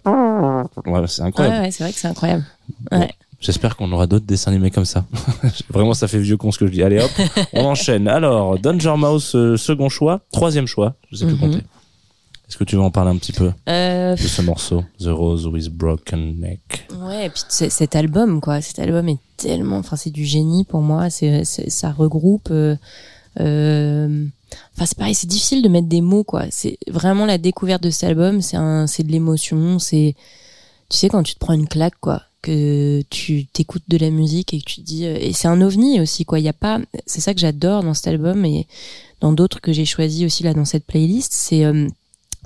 C'est 1.07 1.21
incroyable. 1.23 1.71
c'est 1.71 1.83
vrai 1.83 1.91
que 1.93 1.99
c'est 1.99 2.07
incroyable. 2.07 2.45
Bon. 2.91 3.07
J'espère 3.41 3.77
qu'on 3.77 3.89
aura 3.93 4.05
d'autres 4.05 4.25
dessins 4.25 4.51
animés 4.51 4.69
comme 4.71 4.83
ça. 4.85 5.05
Vraiment, 5.73 5.93
ça 5.93 6.07
fait 6.09 6.19
vieux 6.19 6.35
con 6.35 6.51
ce 6.51 6.57
que 6.59 6.67
je 6.67 6.71
dis. 6.73 6.83
Allez 6.83 6.99
hop, 6.99 7.09
on 7.53 7.63
enchaîne. 7.65 8.07
Alors, 8.09 8.57
Danger 8.59 8.95
Mouse, 8.97 9.33
euh, 9.35 9.55
second 9.55 9.87
choix, 9.87 10.19
troisième 10.31 10.67
choix. 10.67 10.95
Je 11.11 11.17
sais 11.17 11.25
plus 11.25 11.35
Mhm. 11.35 11.39
compter. 11.39 11.59
Est-ce 12.50 12.58
que 12.58 12.63
tu 12.63 12.75
veux 12.75 12.82
en 12.82 12.89
parler 12.91 13.12
un 13.12 13.18
petit 13.18 13.32
peu 13.32 13.51
Euh, 13.68 14.15
de 14.15 14.22
ce 14.22 14.41
morceau, 14.41 14.84
The 15.00 15.06
Rose 15.08 15.46
with 15.48 15.70
Broken 15.70 16.39
Neck? 16.39 16.88
Ouais, 17.00 17.27
et 17.27 17.29
puis 17.29 17.44
cet 17.48 17.96
album, 17.96 18.41
quoi. 18.41 18.60
Cet 18.62 18.79
album 18.79 19.08
est 19.08 19.20
tellement, 19.38 19.77
enfin, 19.77 19.96
c'est 19.96 20.10
du 20.10 20.25
génie 20.25 20.65
pour 20.65 20.82
moi. 20.82 21.10
C'est, 21.12 21.44
ça 21.46 21.91
regroupe. 21.91 22.50
euh, 22.51 22.75
euh, 23.39 24.25
Enfin, 24.75 24.86
c'est 24.88 24.98
pareil, 24.98 25.13
c'est 25.13 25.27
difficile 25.27 25.62
de 25.62 25.70
mettre 25.70 25.88
des 25.88 26.01
mots, 26.01 26.24
quoi. 26.24 26.46
C'est 26.50 26.79
vraiment 26.88 27.27
la 27.27 27.38
découverte 27.38 27.84
de 27.84 27.91
cet 27.91 28.06
album. 28.10 28.41
C'est 28.41 28.58
un, 28.58 28.88
c'est 28.88 29.03
de 29.03 29.12
l'émotion. 29.12 29.77
C'est, 29.77 30.15
tu 30.89 30.98
sais, 30.98 31.08
quand 31.10 31.22
tu 31.22 31.36
te 31.36 31.39
prends 31.39 31.53
une 31.53 31.68
claque, 31.68 32.00
quoi, 32.01 32.24
que 32.41 33.03
tu 33.12 33.46
t'écoutes 33.46 33.84
de 33.89 33.98
la 33.98 34.10
musique 34.10 34.56
et 34.56 34.60
que 34.60 34.65
tu 34.65 34.77
te 34.77 34.82
dis, 34.82 35.06
euh, 35.06 35.15
et 35.22 35.34
c'est 35.34 35.48
un 35.48 35.62
ovni 35.62 36.01
aussi, 36.01 36.25
quoi. 36.25 36.39
Il 36.39 36.46
y 36.46 36.50
a 36.50 36.53
pas, 36.53 36.79
c'est 37.06 37.22
ça 37.22 37.36
que 37.36 37.39
j'adore 37.39 37.84
dans 37.84 37.94
cet 37.94 38.08
album 38.08 38.44
et 38.44 38.65
dans 39.22 39.34
d'autres 39.34 39.62
que 39.62 39.72
j'ai 39.72 39.86
choisi 39.86 40.25
aussi 40.25 40.41
là 40.41 40.53
dans 40.56 40.65
cette 40.65 40.86
playlist, 40.86 41.32
c'est 41.32 41.63
euh, 41.65 41.88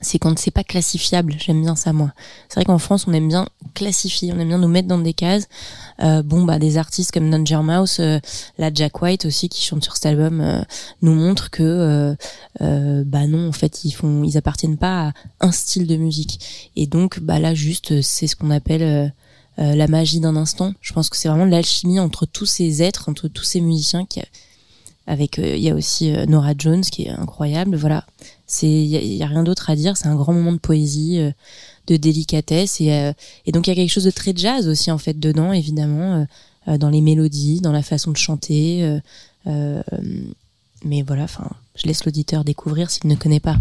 c'est 0.03 0.19
quand 0.19 0.37
c'est 0.37 0.51
pas 0.51 0.63
classifiable. 0.63 1.35
J'aime 1.39 1.61
bien 1.61 1.75
ça, 1.75 1.93
moi. 1.93 2.11
C'est 2.49 2.55
vrai 2.55 2.65
qu'en 2.65 2.77
France, 2.77 3.05
on 3.07 3.13
aime 3.13 3.27
bien 3.27 3.47
classifier, 3.73 4.31
on 4.33 4.39
aime 4.39 4.49
bien 4.49 4.57
nous 4.57 4.67
mettre 4.67 4.87
dans 4.87 4.99
des 4.99 5.13
cases. 5.13 5.47
Euh, 6.01 6.21
bon, 6.23 6.43
bah, 6.43 6.59
des 6.59 6.77
artistes 6.77 7.11
comme 7.11 7.29
Danger 7.29 7.61
Mouse, 7.63 7.97
euh, 7.99 8.19
la 8.57 8.73
Jack 8.73 9.01
White 9.01 9.25
aussi, 9.25 9.49
qui 9.49 9.63
chante 9.63 9.83
sur 9.83 9.95
cet 9.95 10.05
album, 10.05 10.41
euh, 10.41 10.61
nous 11.01 11.13
montrent 11.13 11.49
que, 11.49 12.15
euh, 12.61 13.03
bah 13.05 13.27
non, 13.27 13.47
en 13.47 13.51
fait, 13.51 13.83
ils 13.85 13.91
font, 13.91 14.23
ils 14.23 14.37
appartiennent 14.37 14.77
pas 14.77 15.07
à 15.07 15.13
un 15.39 15.51
style 15.51 15.87
de 15.87 15.95
musique. 15.95 16.71
Et 16.75 16.87
donc, 16.87 17.19
bah 17.19 17.39
là, 17.39 17.53
juste, 17.53 18.01
c'est 18.01 18.27
ce 18.27 18.35
qu'on 18.35 18.51
appelle 18.51 19.13
la 19.57 19.87
magie 19.87 20.19
d'un 20.19 20.35
instant. 20.35 20.73
Je 20.81 20.93
pense 20.93 21.09
que 21.09 21.17
c'est 21.17 21.29
vraiment 21.29 21.45
l'alchimie 21.45 21.99
entre 21.99 22.25
tous 22.25 22.47
ces 22.47 22.81
êtres, 22.81 23.07
entre 23.07 23.27
tous 23.27 23.43
ces 23.43 23.61
musiciens 23.61 24.05
qui, 24.05 24.19
avec, 25.05 25.37
il 25.37 25.59
y 25.59 25.69
a 25.69 25.75
aussi 25.75 26.11
Nora 26.27 26.53
Jones 26.57 26.81
qui 26.81 27.03
est 27.03 27.09
incroyable. 27.09 27.75
Voilà, 27.75 28.05
il 28.61 28.85
y, 28.85 29.23
a- 29.23 29.27
rien 29.27 29.43
d'autre 29.43 29.69
à 29.69 29.75
dire. 29.75 29.97
C'est 29.97 30.07
un 30.07 30.15
grand 30.15 30.33
moment 30.33 30.53
de 30.53 30.57
poésie, 30.59 31.19
euh, 31.19 31.31
de 31.87 31.97
délicatesse 31.97 32.79
et, 32.79 32.93
euh, 32.93 33.11
et 33.45 33.51
donc 33.51 33.67
il 33.67 33.71
y 33.71 33.73
a 33.73 33.75
quelque 33.75 33.89
chose 33.91 34.05
de 34.05 34.11
très 34.11 34.33
jazz 34.35 34.67
aussi 34.67 34.91
en 34.91 34.97
fait 34.97 35.19
dedans, 35.19 35.51
évidemment, 35.51 36.25
euh, 36.67 36.77
dans 36.77 36.89
les 36.89 37.01
mélodies, 37.01 37.59
dans 37.61 37.71
la 37.73 37.81
façon 37.83 38.11
de 38.11 38.17
chanter. 38.17 38.99
mais 39.45 41.01
voilà, 41.01 41.23
enfin, 41.23 41.49
je 41.75 41.87
laisse 41.87 42.05
l'auditeur 42.05 42.43
découvrir 42.43 42.89
s'il 42.91 43.07
ne 43.09 43.15
connaît 43.15 43.39
pas. 43.39 43.57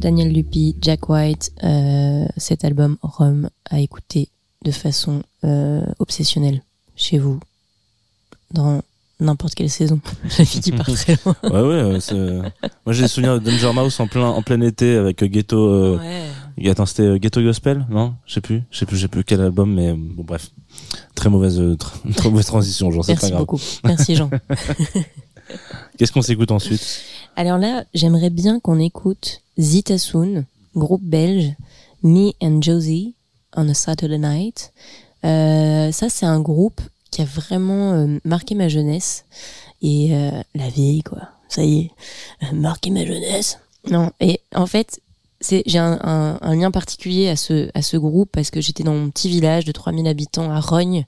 Daniel 0.00 0.32
Lupi, 0.32 0.76
Jack 0.80 1.08
White, 1.08 1.52
euh, 1.62 2.24
cet 2.36 2.64
album 2.64 2.96
Rome 3.02 3.50
à 3.68 3.80
écouter 3.80 4.28
de 4.64 4.70
façon 4.70 5.22
euh, 5.44 5.84
obsessionnelle 5.98 6.62
chez 6.96 7.18
vous 7.18 7.38
dans 8.52 8.82
n'importe 9.20 9.54
quelle 9.54 9.70
saison. 9.70 10.00
La 10.38 10.44
qui 10.44 10.72
part 10.72 10.86
très 10.86 11.16
loin. 11.24 11.36
Ouais, 11.44 11.50
ouais. 11.50 11.74
euh, 11.74 12.00
c'est- 12.00 12.14
Moi, 12.86 12.92
j'ai 12.92 13.02
le 13.02 13.08
souvenir 13.08 13.38
de 13.40 13.44
Danger 13.50 13.72
Mouse 13.74 14.00
en 14.00 14.06
plein, 14.06 14.26
en 14.28 14.42
plein 14.42 14.60
été 14.62 14.96
avec 14.96 15.22
euh, 15.22 15.26
Ghetto. 15.26 15.58
euh, 15.68 15.98
Ouais. 15.98 16.68
Attends, 16.70 16.84
c'était 16.86 17.02
euh, 17.04 17.18
Ghetto 17.18 17.40
Gospel, 17.42 17.86
non? 17.90 18.14
Je 18.26 18.34
sais 18.34 18.40
plus. 18.42 18.62
Je 18.70 18.78
sais 18.78 18.86
plus, 18.86 18.96
je 18.96 19.02
sais 19.02 19.08
plus 19.08 19.24
quel 19.24 19.40
album, 19.40 19.72
mais 19.74 19.88
euh, 19.88 19.94
bon, 19.96 20.24
bref. 20.24 20.50
Très 21.14 21.30
mauvaise, 21.30 21.58
euh, 21.60 21.74
tr- 21.76 22.14
très 22.16 22.28
mauvaise 22.30 22.46
transition, 22.46 22.90
genre, 22.90 23.04
c'est 23.04 23.14
pas 23.14 23.20
Merci 23.22 23.36
beaucoup. 23.38 23.60
Merci 23.84 24.16
Jean. 24.16 24.30
Qu'est-ce 25.96 26.12
qu'on 26.12 26.22
s'écoute 26.22 26.50
ensuite? 26.50 27.02
Alors 27.36 27.58
là, 27.58 27.84
j'aimerais 27.94 28.30
bien 28.30 28.60
qu'on 28.60 28.78
écoute 28.78 29.42
Zita 29.58 29.98
Soon, 29.98 30.44
groupe 30.74 31.02
belge, 31.02 31.54
Me 32.02 32.32
and 32.42 32.62
Josie 32.62 33.14
on 33.56 33.68
a 33.68 33.74
Saturday 33.74 34.18
Night. 34.18 34.72
Euh, 35.24 35.92
ça, 35.92 36.08
c'est 36.08 36.26
un 36.26 36.40
groupe 36.40 36.80
qui 37.10 37.22
a 37.22 37.24
vraiment 37.24 37.92
euh, 37.92 38.18
marqué 38.24 38.54
ma 38.54 38.68
jeunesse 38.68 39.24
et 39.82 40.14
euh, 40.14 40.30
la 40.54 40.68
vieille, 40.68 41.02
quoi. 41.02 41.28
Ça 41.48 41.64
y 41.64 41.80
est, 41.80 42.52
marqué 42.52 42.90
ma 42.90 43.04
jeunesse. 43.04 43.58
Non, 43.90 44.12
et 44.20 44.40
en 44.54 44.66
fait, 44.66 45.00
j'ai 45.40 45.78
un, 45.78 46.38
lien 46.42 46.70
particulier 46.70 47.28
à 47.28 47.36
ce 47.36 47.70
à 47.74 47.82
ce 47.82 47.96
groupe 47.96 48.28
parce 48.30 48.50
que 48.50 48.60
j'étais 48.60 48.84
dans 48.84 48.94
mon 48.94 49.10
petit 49.10 49.28
village 49.28 49.64
de 49.64 49.72
3000 49.72 50.06
habitants 50.06 50.50
à 50.50 50.60
Rognes, 50.60 51.06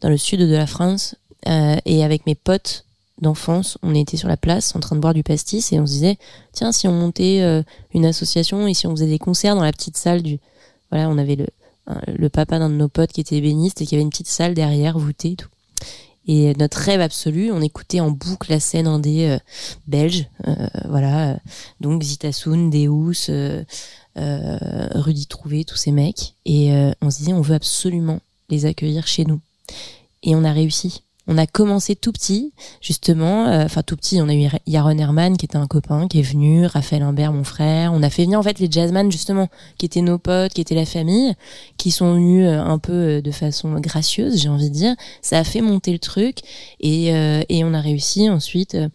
dans 0.00 0.10
le 0.10 0.18
sud 0.18 0.40
de 0.40 0.54
la 0.54 0.66
France, 0.66 1.16
et 1.46 2.04
avec 2.04 2.26
mes 2.26 2.34
potes 2.34 2.84
d'enfance, 3.20 3.78
on 3.82 3.94
était 3.94 4.16
sur 4.16 4.28
la 4.28 4.36
place 4.36 4.74
en 4.74 4.80
train 4.80 4.96
de 4.96 5.00
boire 5.00 5.14
du 5.14 5.22
pastis 5.22 5.72
et 5.72 5.78
on 5.78 5.86
se 5.86 5.92
disait 5.92 6.18
tiens 6.52 6.72
si 6.72 6.88
on 6.88 6.92
montait 6.92 7.42
euh, 7.42 7.62
une 7.92 8.06
association 8.06 8.66
et 8.66 8.74
si 8.74 8.86
on 8.86 8.90
faisait 8.90 9.06
des 9.06 9.18
concerts 9.18 9.54
dans 9.54 9.62
la 9.62 9.72
petite 9.72 9.96
salle 9.96 10.22
du 10.22 10.40
voilà 10.90 11.08
on 11.08 11.18
avait 11.18 11.36
le 11.36 11.46
le 12.06 12.28
papa 12.30 12.58
d'un 12.58 12.70
de 12.70 12.76
nos 12.76 12.88
potes 12.88 13.12
qui 13.12 13.20
était 13.20 13.36
ébéniste 13.36 13.82
et 13.82 13.86
qui 13.86 13.94
avait 13.94 14.02
une 14.02 14.10
petite 14.10 14.28
salle 14.28 14.54
derrière 14.54 14.98
voûtée 14.98 15.32
et 15.32 15.36
tout. 15.36 15.50
Et 16.26 16.54
notre 16.54 16.78
rêve 16.78 17.02
absolu 17.02 17.52
on 17.52 17.60
écoutait 17.60 18.00
en 18.00 18.10
boucle 18.10 18.50
la 18.50 18.58
scène 18.58 18.86
indé 18.86 19.28
euh, 19.28 19.38
belge 19.86 20.26
euh, 20.48 20.54
voilà 20.88 21.32
euh, 21.32 21.36
donc 21.80 22.02
Zitasoun, 22.02 22.70
Deus 22.70 23.28
euh, 23.28 23.62
euh, 24.16 24.88
Rudy 24.94 25.26
Trouvé 25.26 25.64
tous 25.64 25.76
ces 25.76 25.90
mecs. 25.90 26.34
Et 26.44 26.72
euh, 26.72 26.92
on 27.00 27.10
se 27.10 27.18
disait 27.18 27.32
on 27.32 27.40
veut 27.40 27.54
absolument 27.54 28.20
les 28.48 28.66
accueillir 28.66 29.06
chez 29.06 29.24
nous. 29.24 29.40
Et 30.22 30.34
on 30.36 30.44
a 30.44 30.52
réussi 30.52 31.02
on 31.26 31.38
a 31.38 31.46
commencé 31.46 31.96
tout 31.96 32.12
petit, 32.12 32.52
justement, 32.80 33.46
euh, 33.46 33.64
enfin 33.64 33.82
tout 33.82 33.96
petit, 33.96 34.20
on 34.20 34.28
a 34.28 34.34
eu 34.34 34.46
Yaron 34.66 34.98
Herman 34.98 35.36
qui 35.36 35.46
était 35.46 35.56
un 35.56 35.66
copain 35.66 36.06
qui 36.08 36.18
est 36.20 36.22
venu, 36.22 36.66
Raphaël 36.66 37.02
Imbert 37.02 37.32
mon 37.32 37.44
frère, 37.44 37.92
on 37.94 38.02
a 38.02 38.10
fait 38.10 38.24
venir 38.24 38.38
en 38.38 38.42
fait 38.42 38.58
les 38.58 38.68
jazzman 38.70 39.10
justement 39.10 39.48
qui 39.78 39.86
étaient 39.86 40.02
nos 40.02 40.18
potes, 40.18 40.52
qui 40.52 40.60
étaient 40.60 40.74
la 40.74 40.84
famille, 40.86 41.34
qui 41.78 41.90
sont 41.90 42.14
venus 42.14 42.46
euh, 42.46 42.60
un 42.60 42.78
peu 42.78 42.92
euh, 42.92 43.20
de 43.22 43.30
façon 43.30 43.72
gracieuse, 43.80 44.40
j'ai 44.40 44.48
envie 44.48 44.68
de 44.68 44.74
dire. 44.74 44.94
Ça 45.22 45.38
a 45.38 45.44
fait 45.44 45.60
monter 45.62 45.92
le 45.92 45.98
truc 45.98 46.38
et, 46.80 47.14
euh, 47.14 47.42
et 47.48 47.64
on 47.64 47.72
a 47.72 47.80
réussi 47.80 48.28
ensuite 48.28 48.74
euh, 48.74 48.88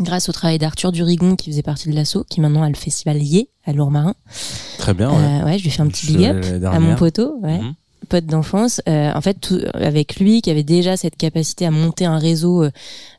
grâce 0.00 0.28
au 0.28 0.32
travail 0.32 0.58
d'Arthur 0.58 0.92
Durigon 0.92 1.36
qui 1.36 1.50
faisait 1.50 1.62
partie 1.62 1.88
de 1.90 1.94
l'assaut, 1.94 2.24
qui 2.28 2.40
maintenant 2.40 2.62
a 2.62 2.68
le 2.68 2.74
festival 2.74 3.22
Yé 3.22 3.48
à 3.64 3.72
Lourmarin. 3.72 4.14
Très 4.78 4.94
bien, 4.94 5.10
ouais. 5.10 5.44
Ouais, 5.44 5.58
je 5.58 5.64
lui 5.64 5.70
fais 5.70 5.82
un 5.82 5.88
petit 5.88 6.06
big 6.06 6.24
up 6.24 6.44
à 6.66 6.80
mon 6.80 6.96
poteau, 6.96 7.38
ouais 7.42 7.58
Mhm. 7.58 7.74
Pote 8.10 8.26
d'enfance, 8.26 8.82
euh, 8.88 9.12
en 9.14 9.20
fait, 9.22 9.54
avec 9.72 10.20
lui, 10.20 10.42
qui 10.42 10.50
avait 10.50 10.62
déjà 10.64 10.96
cette 10.96 11.16
capacité 11.16 11.64
à 11.64 11.70
monter 11.70 12.04
un 12.04 12.18
réseau, 12.18 12.64
euh, 12.64 12.70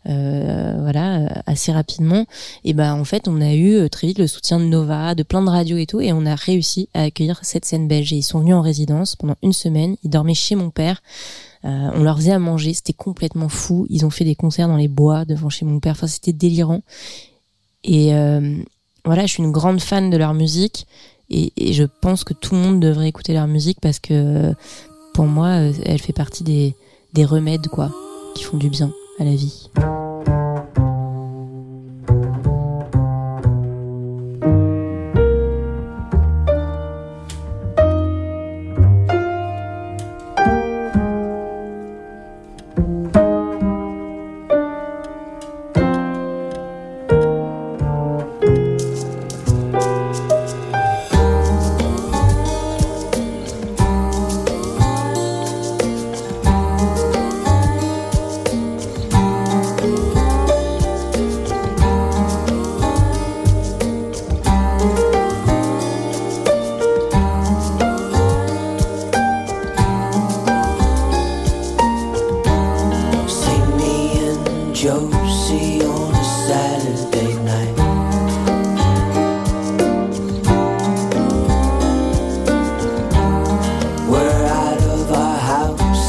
euh, 0.07 0.75
voilà, 0.81 1.21
euh, 1.21 1.27
assez 1.45 1.71
rapidement, 1.71 2.25
et 2.63 2.73
ben 2.73 2.93
en 2.93 3.05
fait, 3.05 3.27
on 3.27 3.41
a 3.41 3.53
eu 3.53 3.89
très 3.89 4.07
vite 4.07 4.19
le 4.19 4.27
soutien 4.27 4.59
de 4.59 4.65
Nova, 4.65 5.15
de 5.15 5.23
plein 5.23 5.41
de 5.41 5.49
radios 5.49 5.77
et 5.77 5.87
tout, 5.87 6.01
et 6.01 6.13
on 6.13 6.25
a 6.25 6.35
réussi 6.35 6.89
à 6.93 7.03
accueillir 7.03 7.39
cette 7.41 7.65
scène 7.65 7.87
belge. 7.87 8.13
Et 8.13 8.17
ils 8.17 8.23
sont 8.23 8.39
venus 8.39 8.55
en 8.55 8.61
résidence 8.61 9.15
pendant 9.15 9.35
une 9.41 9.53
semaine. 9.53 9.95
Ils 10.03 10.09
dormaient 10.09 10.33
chez 10.33 10.55
mon 10.55 10.69
père. 10.69 11.01
Euh, 11.63 11.89
on 11.93 12.03
leur 12.03 12.17
faisait 12.17 12.31
à 12.31 12.39
manger, 12.39 12.73
c'était 12.73 12.93
complètement 12.93 13.49
fou. 13.49 13.85
Ils 13.89 14.05
ont 14.05 14.09
fait 14.09 14.25
des 14.25 14.35
concerts 14.35 14.67
dans 14.67 14.77
les 14.77 14.87
bois 14.87 15.25
devant 15.25 15.49
chez 15.49 15.65
mon 15.65 15.79
père. 15.79 15.93
Enfin, 15.93 16.07
c'était 16.07 16.33
délirant. 16.33 16.81
Et 17.83 18.13
euh, 18.13 18.57
voilà, 19.05 19.25
je 19.25 19.33
suis 19.33 19.43
une 19.43 19.51
grande 19.51 19.79
fan 19.79 20.09
de 20.09 20.17
leur 20.17 20.33
musique. 20.33 20.87
Et, 21.31 21.73
je 21.73 21.85
pense 22.01 22.23
que 22.23 22.33
tout 22.33 22.55
le 22.55 22.61
monde 22.61 22.79
devrait 22.79 23.07
écouter 23.07 23.33
leur 23.33 23.47
musique 23.47 23.79
parce 23.81 23.99
que 23.99 24.53
pour 25.13 25.25
moi, 25.25 25.47
euh, 25.47 25.73
elle 25.85 25.99
fait 25.99 26.13
partie 26.13 26.43
des, 26.43 26.75
des 27.13 27.25
remèdes, 27.25 27.67
quoi, 27.67 27.89
qui 28.35 28.43
font 28.43 28.57
du 28.57 28.69
bien 28.69 28.91
à 29.19 29.23
la 29.23 29.31
vie. 29.31 29.69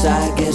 I 0.05 0.35
guess 0.35 0.52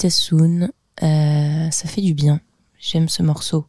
Zitasun, 0.00 0.68
euh, 1.02 1.70
ça 1.70 1.88
fait 1.88 2.00
du 2.00 2.14
bien. 2.14 2.40
J'aime 2.78 3.08
ce 3.08 3.22
morceau. 3.24 3.66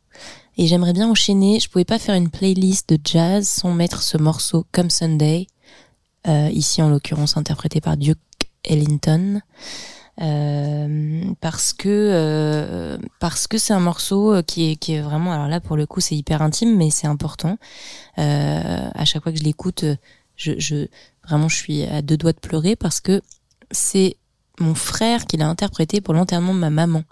Et 0.58 0.68
j'aimerais 0.68 0.94
bien 0.94 1.10
enchaîner, 1.10 1.60
je 1.60 1.68
pouvais 1.70 1.86
pas 1.86 1.98
faire 1.98 2.14
une 2.14 2.30
playlist 2.30 2.90
de 2.90 3.00
jazz 3.04 3.48
sans 3.48 3.74
mettre 3.74 4.04
ce 4.04 4.18
morceau 4.18 4.68
comme 4.72 4.92
Sunday, 4.92 5.48
euh, 6.28 6.50
ici 6.52 6.82
en 6.84 6.90
l'occurrence 6.90 7.36
interprété 7.36 7.82
par 7.82 7.98
Duke 7.98 8.20
Ellington. 8.64 9.42
Euh, 10.22 11.24
parce 11.40 11.72
que 11.74 13.00
parce 13.20 13.48
que 13.48 13.58
c'est 13.58 13.74
un 13.74 13.80
morceau 13.80 14.44
qui 14.44 14.72
est 14.74 15.02
vraiment 15.02 15.32
alors 15.32 15.48
là 15.48 15.62
pour 15.62 15.78
le 15.78 15.86
coup 15.86 16.02
c'est 16.02 16.18
hyper 16.18 16.42
intime 16.42 16.76
mais 16.76 16.90
c'est 16.90 17.08
important 17.08 17.58
à 18.18 19.06
chaque 19.06 19.24
fois 19.24 19.32
que 19.32 19.38
je 19.38 19.46
l'écoute 19.46 19.86
je, 20.36 20.52
je 20.58 20.88
vraiment 21.24 21.48
je 21.48 21.56
suis 21.56 21.84
à 21.84 22.02
deux 22.02 22.18
doigts 22.18 22.34
de 22.34 22.40
pleurer 22.40 22.76
parce 22.76 23.00
que 23.00 23.22
c'est 23.72 24.18
mon 24.60 24.76
frère 24.76 25.26
qui 25.26 25.38
l'a 25.38 25.48
interprété 25.48 26.02
pour 26.02 26.14
l'enterrement 26.14 26.54
de 26.54 26.60
ma 26.60 26.70
maman, 26.70 27.04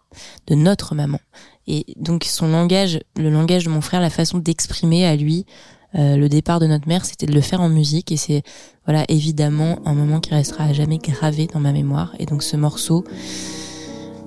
de 0.48 0.56
notre 0.56 0.96
maman. 0.96 1.20
Et 1.68 1.86
donc 1.98 2.24
son 2.24 2.48
langage, 2.48 3.00
le 3.18 3.30
langage 3.30 3.66
de 3.66 3.70
mon 3.70 3.82
frère, 3.82 4.02
la 4.02 4.10
façon 4.10 4.38
d'exprimer 4.38 5.06
à 5.06 5.16
lui 5.16 5.46
euh, 5.96 6.16
le 6.16 6.30
départ 6.30 6.60
de 6.60 6.68
notre 6.68 6.88
mère, 6.88 7.06
c'était 7.06 7.26
de 7.26 7.34
le 7.34 7.42
faire 7.42 7.62
en 7.62 7.70
musique. 7.70 8.12
Et 8.12 8.18
c'est 8.18 8.44
voilà 8.86 9.04
évidemment 9.10 9.80
un 9.86 9.94
moment 9.94 10.20
qui 10.20 10.34
restera 10.34 10.66
à 10.66 10.74
jamais 10.74 10.98
gravé 10.98 11.48
dans 11.48 11.60
ma 11.60 11.72
mémoire. 11.72 12.14
Et 12.20 12.26
donc 12.26 12.44
ce 12.44 12.56
morceau, 12.56 13.04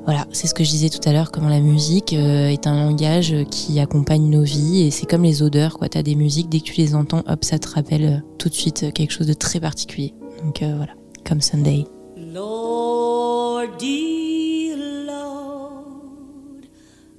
voilà, 0.05 0.27
c'est 0.33 0.47
ce 0.47 0.55
que 0.55 0.65
je 0.65 0.71
disais 0.71 0.89
tout 0.89 1.07
à 1.09 1.13
l'heure, 1.13 1.31
comment 1.31 1.49
la 1.49 1.61
musique 1.61 2.13
euh, 2.13 2.49
est 2.49 2.67
un 2.67 2.75
langage 2.75 3.35
qui 3.51 3.79
accompagne 3.81 4.29
nos 4.29 4.43
vies. 4.43 4.83
Et 4.83 4.91
c'est 4.91 5.07
comme 5.07 5.23
les 5.23 5.43
odeurs, 5.43 5.79
quoi. 5.79 5.89
T'as 5.89 6.03
des 6.03 6.15
musiques, 6.15 6.49
dès 6.49 6.61
que 6.61 6.65
tu 6.65 6.75
les 6.75 6.95
entends, 6.95 7.23
hop, 7.27 7.45
ça 7.45 7.59
te 7.59 7.69
rappelle 7.69 8.05
euh, 8.05 8.19
tout 8.39 8.49
de 8.49 8.55
suite 8.55 8.93
quelque 8.95 9.13
chose 9.13 9.27
de 9.27 9.35
très 9.35 9.61
particulier. 9.61 10.15
Donc 10.45 10.63
voilà, 10.63 10.95
comme 11.27 11.43
Sunday. 11.43 11.85
Lord, 13.61 13.77
dear 13.77 14.77
Lord 15.05 16.65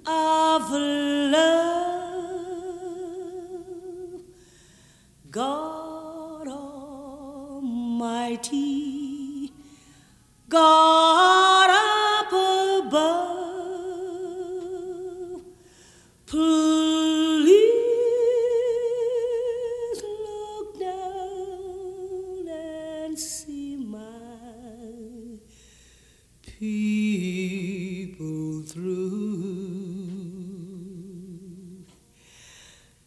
of 0.07 0.71
love, 0.71 1.71
God 5.29 6.47
Almighty, 7.57 7.91
God 10.49 11.69
up 11.69 12.33
above, 12.87 13.11
please 16.25 16.90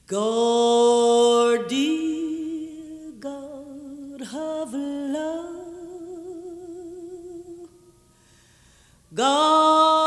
God, 0.07 1.67
dear 1.69 3.12
God 3.19 4.21
of 4.21 4.75
love, 4.75 5.55
God 9.14 10.04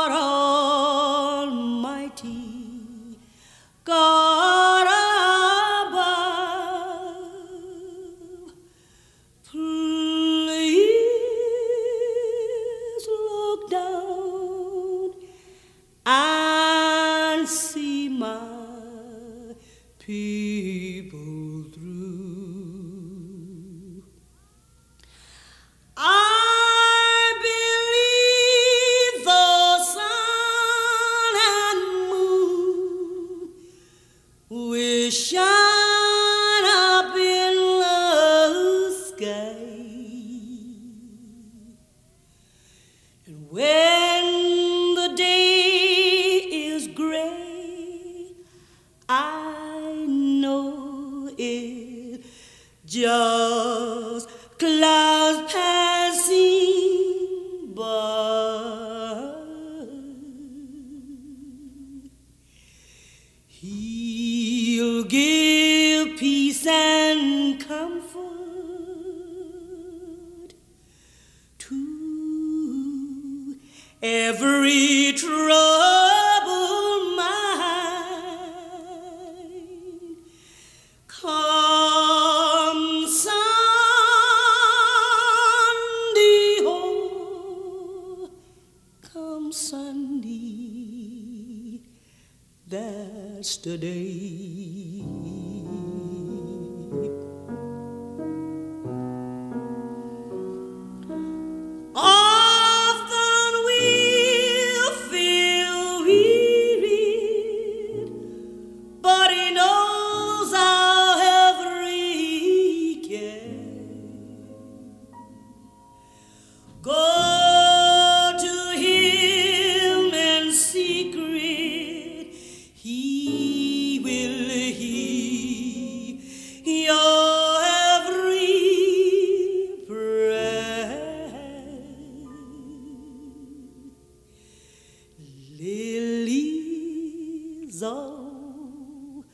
of 137.82 139.24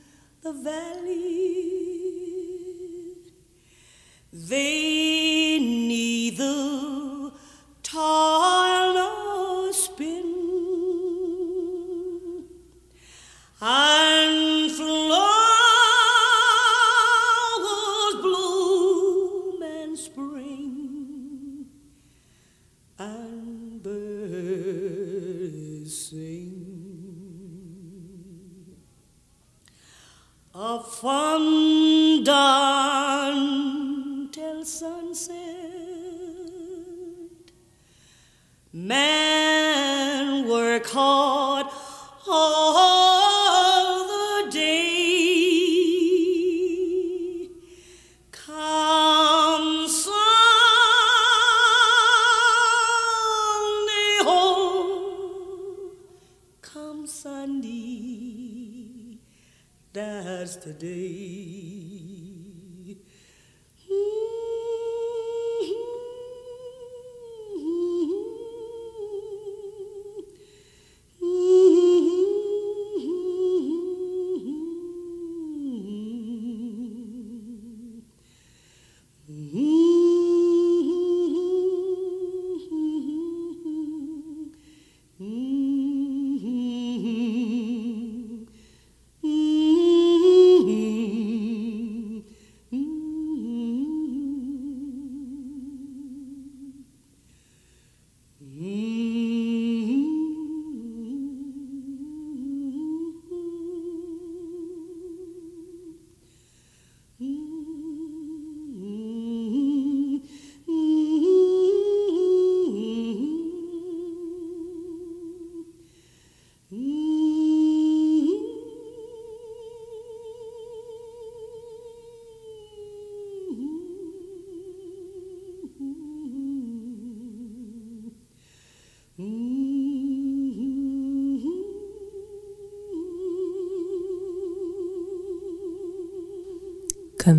the 0.41 0.53
valley. 0.53 1.75
They 4.31 5.59
neither 5.59 7.31
nor 8.93 9.71
spin, 9.73 10.23
and 13.61 14.04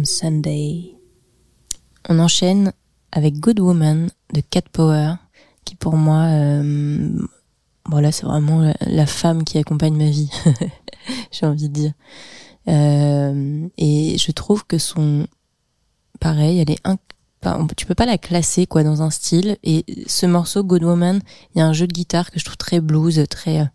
Sunday. 0.04 0.96
On 2.08 2.18
enchaîne 2.18 2.72
avec 3.12 3.38
Good 3.38 3.60
Woman 3.60 4.10
de 4.32 4.40
Cat 4.40 4.62
Power, 4.72 5.14
qui 5.64 5.74
pour 5.74 5.96
moi, 5.96 6.24
euh, 6.24 7.18
voilà, 7.86 8.12
c'est 8.12 8.26
vraiment 8.26 8.72
la, 8.80 9.06
femme 9.06 9.44
qui 9.44 9.58
accompagne 9.58 9.96
ma 9.96 10.10
vie, 10.10 10.30
j'ai 11.30 11.46
envie 11.46 11.68
de 11.68 11.74
dire. 11.74 11.92
Euh, 12.68 13.68
et 13.78 14.18
je 14.18 14.32
trouve 14.32 14.66
que 14.66 14.78
son, 14.78 15.26
pareil, 16.20 16.58
elle 16.58 16.70
est 16.70 16.82
tu 17.76 17.86
peux 17.86 17.94
pas 17.94 18.06
la 18.06 18.18
classer 18.18 18.66
quoi 18.66 18.82
dans 18.82 19.02
un 19.02 19.10
style. 19.10 19.56
Et 19.62 19.84
ce 20.06 20.26
morceau 20.26 20.64
Good 20.64 20.82
Woman, 20.82 21.20
il 21.54 21.58
y 21.58 21.60
a 21.60 21.66
un 21.66 21.72
jeu 21.72 21.86
de 21.86 21.92
guitare 21.92 22.30
que 22.30 22.40
je 22.40 22.44
trouve 22.44 22.56
très 22.56 22.80
blues, 22.80 23.24
très 23.30 23.70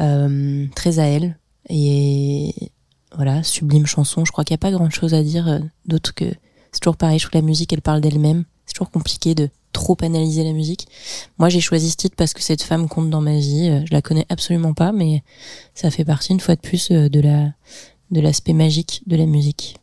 euh, 0.00 0.66
très 0.74 0.98
à 0.98 1.04
elle. 1.04 1.38
Et 1.68 2.72
voilà, 3.16 3.42
sublime 3.42 3.86
chanson. 3.86 4.24
Je 4.24 4.32
crois 4.32 4.44
qu'il 4.44 4.54
n'y 4.54 4.58
a 4.58 4.66
pas 4.66 4.70
grand 4.70 4.90
chose 4.90 5.14
à 5.14 5.22
dire 5.22 5.48
euh, 5.48 5.58
d'autre 5.86 6.14
que 6.14 6.26
c'est 6.72 6.80
toujours 6.80 6.96
pareil. 6.96 7.18
Je 7.18 7.24
trouve 7.24 7.32
que 7.32 7.38
la 7.38 7.42
musique, 7.42 7.72
elle 7.72 7.82
parle 7.82 8.00
d'elle-même. 8.00 8.44
C'est 8.66 8.74
toujours 8.74 8.90
compliqué 8.90 9.34
de 9.34 9.48
trop 9.72 9.96
analyser 10.02 10.44
la 10.44 10.52
musique. 10.52 10.86
Moi, 11.38 11.48
j'ai 11.48 11.60
choisi 11.60 11.90
ce 11.90 11.96
titre 11.96 12.16
parce 12.16 12.32
que 12.32 12.42
cette 12.42 12.62
femme 12.62 12.88
compte 12.88 13.10
dans 13.10 13.20
ma 13.20 13.36
vie. 13.36 13.68
Euh, 13.70 13.82
Je 13.86 13.92
la 13.92 14.02
connais 14.02 14.26
absolument 14.28 14.74
pas, 14.74 14.92
mais 14.92 15.22
ça 15.74 15.90
fait 15.90 16.04
partie 16.04 16.32
une 16.32 16.40
fois 16.40 16.56
de 16.56 16.60
plus 16.60 16.90
euh, 16.90 17.08
de 17.08 17.22
de 18.10 18.20
l'aspect 18.20 18.52
magique 18.52 19.02
de 19.06 19.16
la 19.16 19.26
musique. 19.26 19.76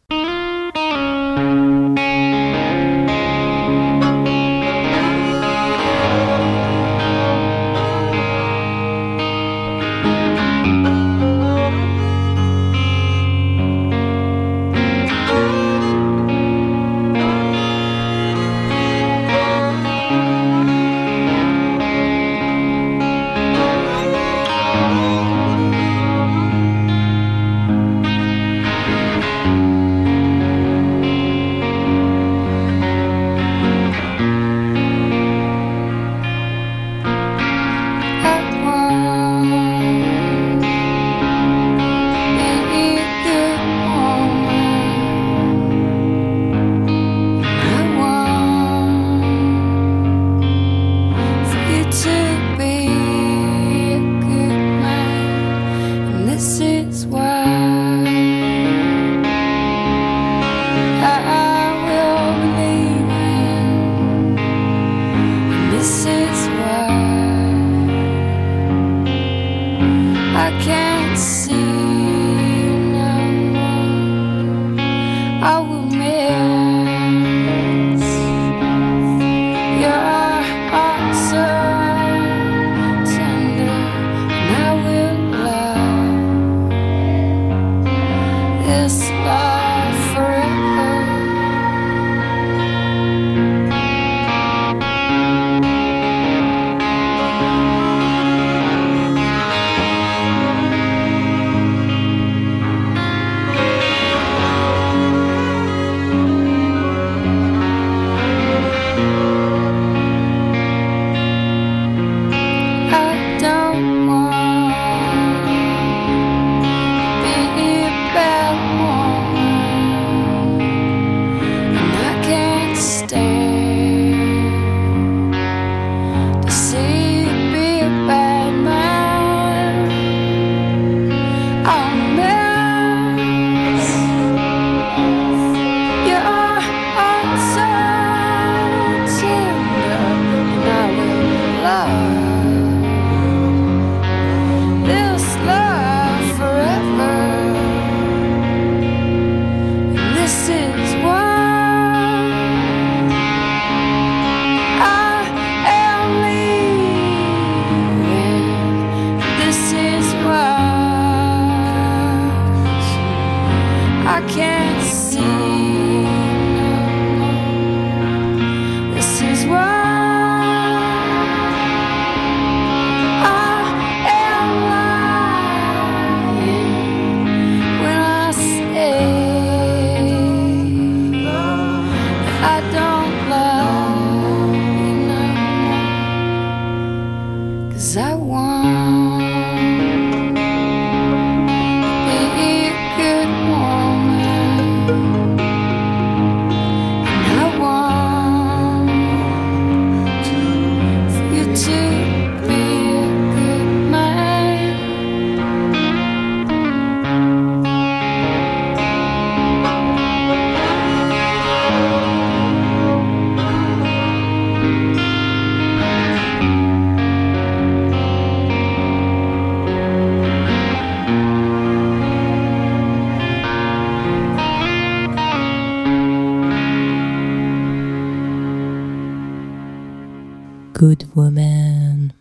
Good 230.82 231.06
woman. 231.16 232.12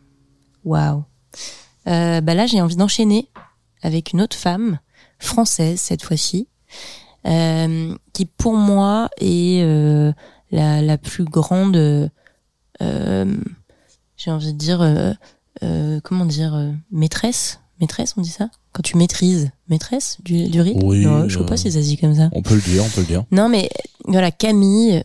Waouh. 0.66 1.04
Bah 1.86 2.20
là, 2.34 2.44
j'ai 2.46 2.60
envie 2.60 2.76
d'enchaîner 2.76 3.30
avec 3.80 4.12
une 4.12 4.20
autre 4.20 4.36
femme 4.36 4.80
française 5.18 5.80
cette 5.80 6.02
fois-ci, 6.02 6.46
euh, 7.26 7.96
qui 8.12 8.26
pour 8.26 8.52
moi 8.52 9.08
est 9.18 9.62
euh, 9.62 10.12
la, 10.50 10.82
la 10.82 10.98
plus 10.98 11.24
grande. 11.24 11.74
euh, 12.82 13.36
j'ai 14.18 14.30
envie 14.30 14.52
de 14.52 14.58
dire, 14.58 14.80
comment 16.04 16.26
dire, 16.26 16.62
maîtresse. 16.92 17.60
Maîtresse, 17.80 18.12
on 18.18 18.20
dit 18.20 18.28
ça? 18.28 18.50
Quand 18.74 18.82
tu 18.82 18.98
maîtrises, 18.98 19.50
maîtresse 19.70 20.18
du, 20.22 20.50
du 20.50 20.60
rythme 20.60 20.84
Oui, 20.84 21.06
Non, 21.06 21.26
Je 21.30 21.38
sais 21.38 21.46
pas 21.46 21.56
si 21.56 21.72
ça 21.72 21.80
se 21.80 21.86
dit 21.86 21.96
comme 21.96 22.14
ça. 22.14 22.28
On 22.32 22.42
peut 22.42 22.56
le 22.56 22.60
dire, 22.60 22.84
on 22.84 22.88
peut 22.90 23.00
le 23.00 23.06
dire. 23.06 23.24
Non, 23.30 23.48
mais 23.48 23.70
voilà, 24.04 24.30
Camille, 24.30 25.02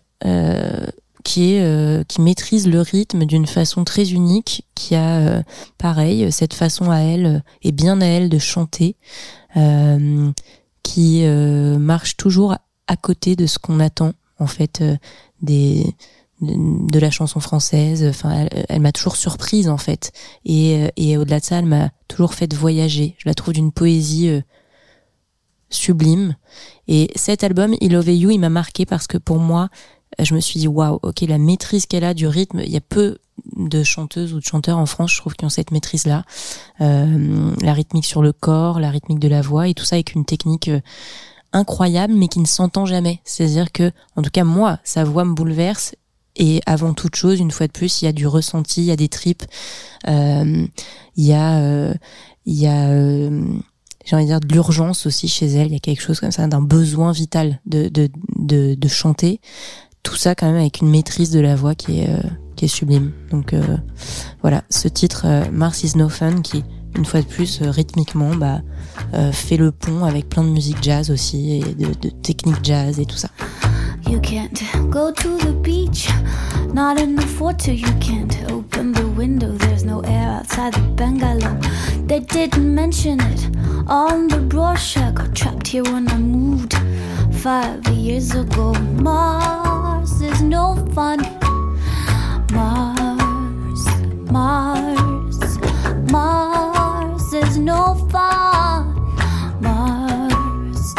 qui 1.26 1.56
est 1.56 1.62
euh, 1.64 2.04
qui 2.04 2.22
maîtrise 2.22 2.68
le 2.68 2.82
rythme 2.82 3.26
d'une 3.26 3.48
façon 3.48 3.84
très 3.84 4.12
unique, 4.12 4.64
qui 4.76 4.94
a 4.94 5.18
euh, 5.18 5.44
pareil 5.80 6.32
cette 6.32 6.54
façon 6.54 6.92
à 6.92 7.00
elle 7.00 7.26
euh, 7.26 7.40
et 7.64 7.72
bien 7.72 8.00
à 8.00 8.06
elle 8.06 8.30
de 8.30 8.38
chanter, 8.38 8.96
euh, 9.58 10.32
qui 10.84 11.26
euh, 11.26 11.80
marche 11.80 12.16
toujours 12.16 12.56
à 12.88 12.96
côté 12.96 13.36
de 13.36 13.48
ce 13.48 13.58
qu'on 13.58 13.80
attend 13.80 14.14
en 14.38 14.46
fait 14.46 14.82
euh, 14.82 14.96
des 15.42 15.96
de 16.42 17.00
la 17.00 17.10
chanson 17.10 17.40
française. 17.40 18.06
Enfin, 18.08 18.46
elle, 18.70 18.82
m'a 18.82 18.92
toujours 18.92 19.16
surprise 19.16 19.68
en 19.68 19.78
fait, 19.78 20.12
et 20.46 20.92
et 20.96 21.18
au-delà 21.18 21.40
de 21.40 21.46
ça, 21.46 21.58
elle 21.58 21.66
m'a 21.66 21.90
toujours 22.08 22.36
fait 22.36 22.54
voyager. 22.54 23.16
Je 23.18 23.28
la 23.28 23.34
trouve 23.34 23.56
d'une 23.56 23.72
poésie 23.72 24.30
sublime. 25.70 26.36
Et 26.88 27.10
cet 27.16 27.44
album, 27.44 27.76
I 27.82 27.90
Love 27.90 28.10
You, 28.10 28.30
il 28.32 28.40
m'a 28.40 28.50
marqué 28.50 28.86
parce 28.86 29.08
que 29.08 29.18
pour 29.18 29.40
moi, 29.40 29.70
je 30.20 30.34
me 30.34 30.40
suis 30.40 30.60
dit 30.60 30.68
waouh, 30.68 31.00
ok, 31.02 31.22
la 31.22 31.38
maîtrise 31.38 31.86
qu'elle 31.86 32.04
a 32.04 32.14
du 32.14 32.28
rythme, 32.28 32.62
il 32.64 32.72
y 32.72 32.78
a 32.78 32.82
peu 32.82 33.18
de 33.56 33.84
chanteuses 33.84 34.34
ou 34.34 34.40
de 34.40 34.46
chanteurs 34.46 34.78
en 34.78 34.86
France, 34.86 35.14
je 35.14 35.20
trouve, 35.20 35.36
qui 35.36 35.46
ont 35.46 35.50
cette 35.50 35.72
maîtrise-là. 35.72 36.24
Euh, 36.82 37.52
la 37.62 37.74
rythmique 37.74 38.06
sur 38.06 38.22
le 38.22 38.32
corps, 38.34 38.80
la 38.80 38.90
rythmique 38.90 39.20
de 39.20 39.28
la 39.28 39.42
voix 39.42 39.68
et 39.68 39.74
tout 39.74 39.86
ça 39.86 39.96
avec 39.96 40.16
une 40.16 40.26
technique 40.26 40.70
euh, 40.70 40.80
incroyable, 41.56 42.14
mais 42.14 42.28
qui 42.28 42.40
ne 42.40 42.46
s'entend 42.46 42.86
jamais. 42.86 43.22
C'est-à-dire 43.24 43.72
que, 43.72 43.92
en 44.16 44.22
tout 44.22 44.30
cas, 44.30 44.44
moi, 44.44 44.80
sa 44.84 45.04
voix 45.04 45.26
me 45.26 45.34
bouleverse. 45.34 45.96
Et 46.36 46.62
avant 46.66 46.94
toute 46.94 47.16
chose, 47.16 47.40
une 47.40 47.52
fois 47.52 47.68
de 47.68 47.72
plus, 47.72 48.02
il 48.02 48.06
y 48.06 48.08
a 48.10 48.12
du 48.12 48.28
ressenti, 48.28 48.82
il 48.82 48.86
y 48.86 48.92
a 48.92 48.98
des 48.98 49.08
tripes, 49.08 49.44
euh, 50.08 50.68
il 51.16 51.26
y 51.26 51.34
a, 51.34 51.60
euh, 51.60 51.94
il 52.46 52.56
y 52.56 52.68
a, 52.68 52.90
euh, 52.90 53.42
j'ai 54.04 54.16
envie 54.18 54.26
de 54.26 54.30
dire 54.30 54.42
de 54.42 54.54
l'urgence 54.54 55.06
aussi 55.06 55.30
chez 55.30 55.48
elle. 55.48 55.68
Il 55.68 55.74
y 55.74 55.78
a 55.78 55.80
quelque 55.80 56.02
chose 56.02 56.20
comme 56.20 56.32
ça, 56.32 56.46
d'un 56.48 56.62
besoin 56.62 57.14
vital 57.14 57.62
de, 57.66 57.88
de, 57.88 58.10
de, 58.36 58.76
de 58.76 58.88
chanter. 58.90 59.40
Tout 60.06 60.16
ça 60.16 60.36
quand 60.36 60.46
même 60.46 60.62
avec 60.62 60.80
une 60.80 60.90
maîtrise 60.90 61.32
de 61.32 61.40
la 61.42 61.56
voix 61.56 61.76
qui 61.76 62.00
est, 62.00 62.10
euh, 62.10 62.22
qui 62.56 62.66
est 62.66 62.70
sublime. 62.70 63.12
Donc 63.32 63.54
euh, 63.54 63.62
voilà, 64.42 64.64
ce 64.70 64.88
titre 64.88 65.24
euh, 65.26 65.44
Mars 65.52 65.84
is 65.84 65.98
no 65.98 66.08
fun 66.08 66.42
qui, 66.42 66.64
une 66.96 67.04
fois 67.04 67.22
de 67.22 67.26
plus, 67.26 67.62
euh, 67.62 67.72
rythmiquement, 67.72 68.34
bah, 68.36 68.62
euh, 69.16 69.32
fait 69.32 69.58
le 69.58 69.72
pont 69.72 70.06
avec 70.06 70.30
plein 70.30 70.44
de 70.44 70.50
musique 70.50 70.78
jazz 70.82 71.10
aussi 71.10 71.54
et 71.54 71.74
de, 71.74 71.88
de 72.00 72.10
technique 72.10 72.64
jazz 72.64 73.00
et 73.00 73.06
tout 73.06 73.18
ça. 73.18 73.30
You 74.08 74.20
can't 74.22 74.62
go 74.92 75.12
to 75.12 75.38
the 75.40 75.52
beach, 75.64 76.08
not 76.74 77.00
in 77.00 77.16
the 77.16 77.26
photo. 77.26 77.72
You 77.72 77.92
can't 78.00 78.38
open 78.52 78.94
the 78.94 79.08
window, 79.18 79.58
there's 79.58 79.84
no 79.84 80.02
air 80.02 80.30
outside 80.40 80.74
the 80.76 80.82
bungalow. 80.96 81.58
They 82.08 82.20
didn't 82.20 82.72
mention 82.74 83.20
it 83.20 83.50
on 83.88 84.28
the 84.28 84.38
brochure. 84.38 85.12
Got 85.12 85.34
trapped 85.34 85.68
here 85.68 85.84
when 85.84 86.08
I 86.10 86.18
moved 86.18 86.76
five 87.46 87.88
years 87.90 88.34
ago. 88.34 88.74
Mars 89.08 90.20
is 90.20 90.42
no 90.42 90.74
fun. 90.96 91.20
Mars, 92.52 93.86
Mars, 94.32 95.60
Mars 96.12 97.34
is 97.34 97.60
no 97.60 97.94
fun. 98.10 98.96
Mars, 99.62 100.96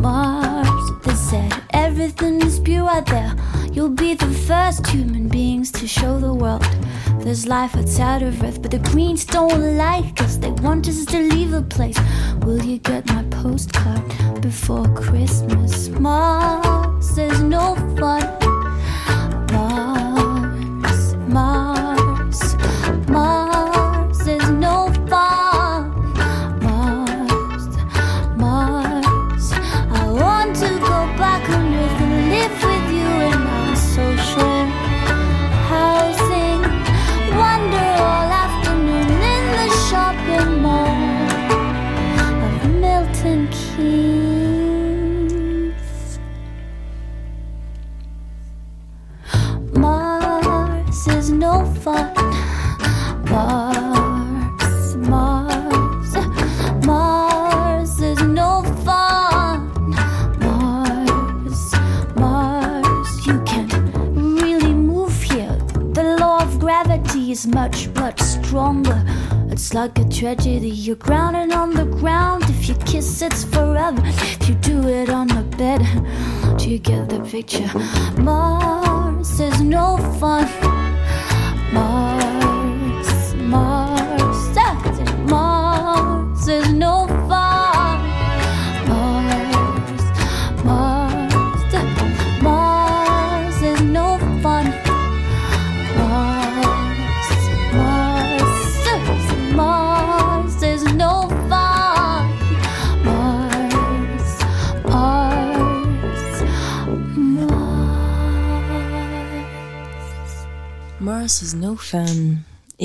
Mars. 0.00 0.90
They 1.04 1.14
said 1.14 1.52
everything 1.74 2.40
is 2.46 2.58
pure 2.58 2.88
out 2.88 3.04
there. 3.04 3.36
You'll 3.70 3.90
be 3.90 4.14
the 4.14 4.32
first 4.48 4.86
human 4.86 5.28
beings 5.28 5.70
to 5.72 5.86
show 5.86 6.18
the 6.18 6.32
world. 6.32 6.64
There's 7.22 7.46
life 7.46 7.76
outside 7.76 8.22
of 8.22 8.42
Earth, 8.42 8.62
but 8.62 8.70
the 8.70 8.78
Greens 8.78 9.24
don't 9.24 9.76
like 9.76 10.20
us. 10.22 10.36
They 10.36 10.50
want 10.50 10.88
us 10.88 11.04
to 11.04 11.18
leave 11.18 11.50
the 11.50 11.62
place. 11.62 11.98
Will 12.44 12.62
you 12.64 12.78
get 12.78 13.06
my 13.06 13.22
postcard 13.24 14.02
before 14.40 14.86
Christmas? 14.94 15.88
Mars 15.90 17.18
is 17.18 17.40
no 17.42 17.76
fun. 17.96 18.39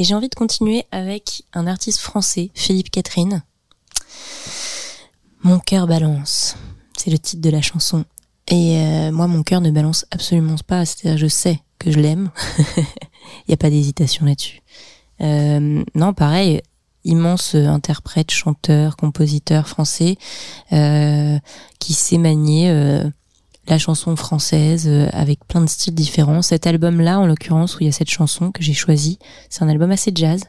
J'ai 0.06 0.14
envie 0.14 0.30
de 0.30 0.36
continuer 0.36 0.86
avec 0.91 1.43
un 1.53 1.66
artiste 1.68 1.99
français, 1.99 2.51
Philippe 2.53 2.91
Catherine. 2.91 3.43
Mon 5.41 5.60
cœur 5.60 5.88
balance. 5.88 6.56
C'est 6.95 7.10
le 7.10 7.18
titre 7.18 7.41
de 7.41 7.49
la 7.49 7.62
chanson. 7.62 8.06
Et 8.47 8.78
euh, 8.78 9.12
moi, 9.12 9.28
mon 9.28 9.41
cœur 9.41 9.62
ne 9.62 9.72
balance 9.72 10.06
absolument 10.12 10.56
pas. 10.66 10.86
C'est-à-dire, 10.86 11.18
je 11.18 11.28
sais 11.28 11.60
que 11.80 11.91
je 11.91 11.99
l'aime. 11.99 12.30
Il 12.78 13.49
n'y 13.49 13.53
a 13.56 13.58
pas 13.58 13.72
d'hésitation 13.72 14.26
là-dessus. 14.26 14.62
Euh, 15.22 15.84
non, 15.95 16.14
pareil, 16.14 16.62
immense 17.03 17.56
interprète, 17.56 18.32
chanteur, 18.32 18.97
compositeur 18.97 19.68
français 19.68 20.18
euh, 20.72 21.39
qui 21.80 21.93
sait 21.93 22.18
manier 22.20 22.70
euh, 22.70 23.10
la 23.68 23.78
chanson 23.78 24.16
française 24.16 24.88
euh, 24.88 25.07
avec 25.11 25.45
plein 25.47 25.61
de 25.61 25.70
styles 25.70 25.95
différents. 25.95 26.41
Cet 26.41 26.68
album-là, 26.68 27.20
en 27.20 27.26
l'occurrence, 27.26 27.76
où 27.76 27.80
il 27.82 27.86
y 27.86 27.89
a 27.89 27.91
cette 27.91 28.09
chanson 28.09 28.51
que 28.51 28.63
j'ai 28.63 28.74
choisie, 28.74 29.20
c'est 29.49 29.63
un 29.63 29.70
album 29.70 29.91
assez 29.91 30.11
jazz, 30.13 30.41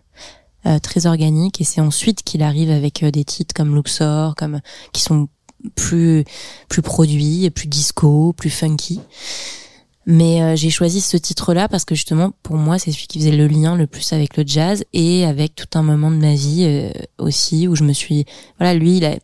euh, 0.67 0.79
très 0.79 1.07
organique, 1.07 1.61
et 1.61 1.65
c'est 1.65 1.81
ensuite 1.81 2.23
qu'il 2.23 2.43
arrive 2.43 2.71
avec 2.71 3.03
euh, 3.03 3.11
des 3.11 3.25
titres 3.25 3.55
comme 3.55 3.75
Luxor, 3.75 4.35
comme 4.35 4.61
qui 4.93 5.03
sont 5.03 5.29
plus 5.75 6.25
plus 6.69 6.83
produits, 6.83 7.51
plus 7.51 7.69
disco, 7.69 8.33
plus 8.33 8.51
funky. 8.51 9.01
Mais 10.07 10.41
euh, 10.41 10.55
j'ai 10.55 10.71
choisi 10.71 11.01
ce 11.01 11.17
titre-là 11.17 11.69
parce 11.69 11.85
que 11.85 11.97
justement, 11.97 12.31
pour 12.45 12.57
moi, 12.57 12.79
c'est 12.79 12.93
celui 12.93 13.09
qui 13.09 13.19
faisait 13.19 13.33
le 13.33 13.49
lien 13.49 13.75
le 13.77 13.89
plus 13.89 14.13
avec 14.13 14.37
le 14.37 14.45
jazz 14.47 14.85
et 14.93 15.25
avec 15.25 15.57
tout 15.57 15.77
un 15.77 15.83
moment 15.83 16.13
de 16.13 16.17
ma 16.17 16.35
vie 16.35 16.65
euh, 16.65 16.91
aussi 17.19 17.67
où 17.67 17.75
je 17.75 17.83
me 17.83 17.93
suis, 17.93 18.25
voilà, 18.59 18.75
lui, 18.75 18.99
il 18.99 19.05
a 19.05 19.17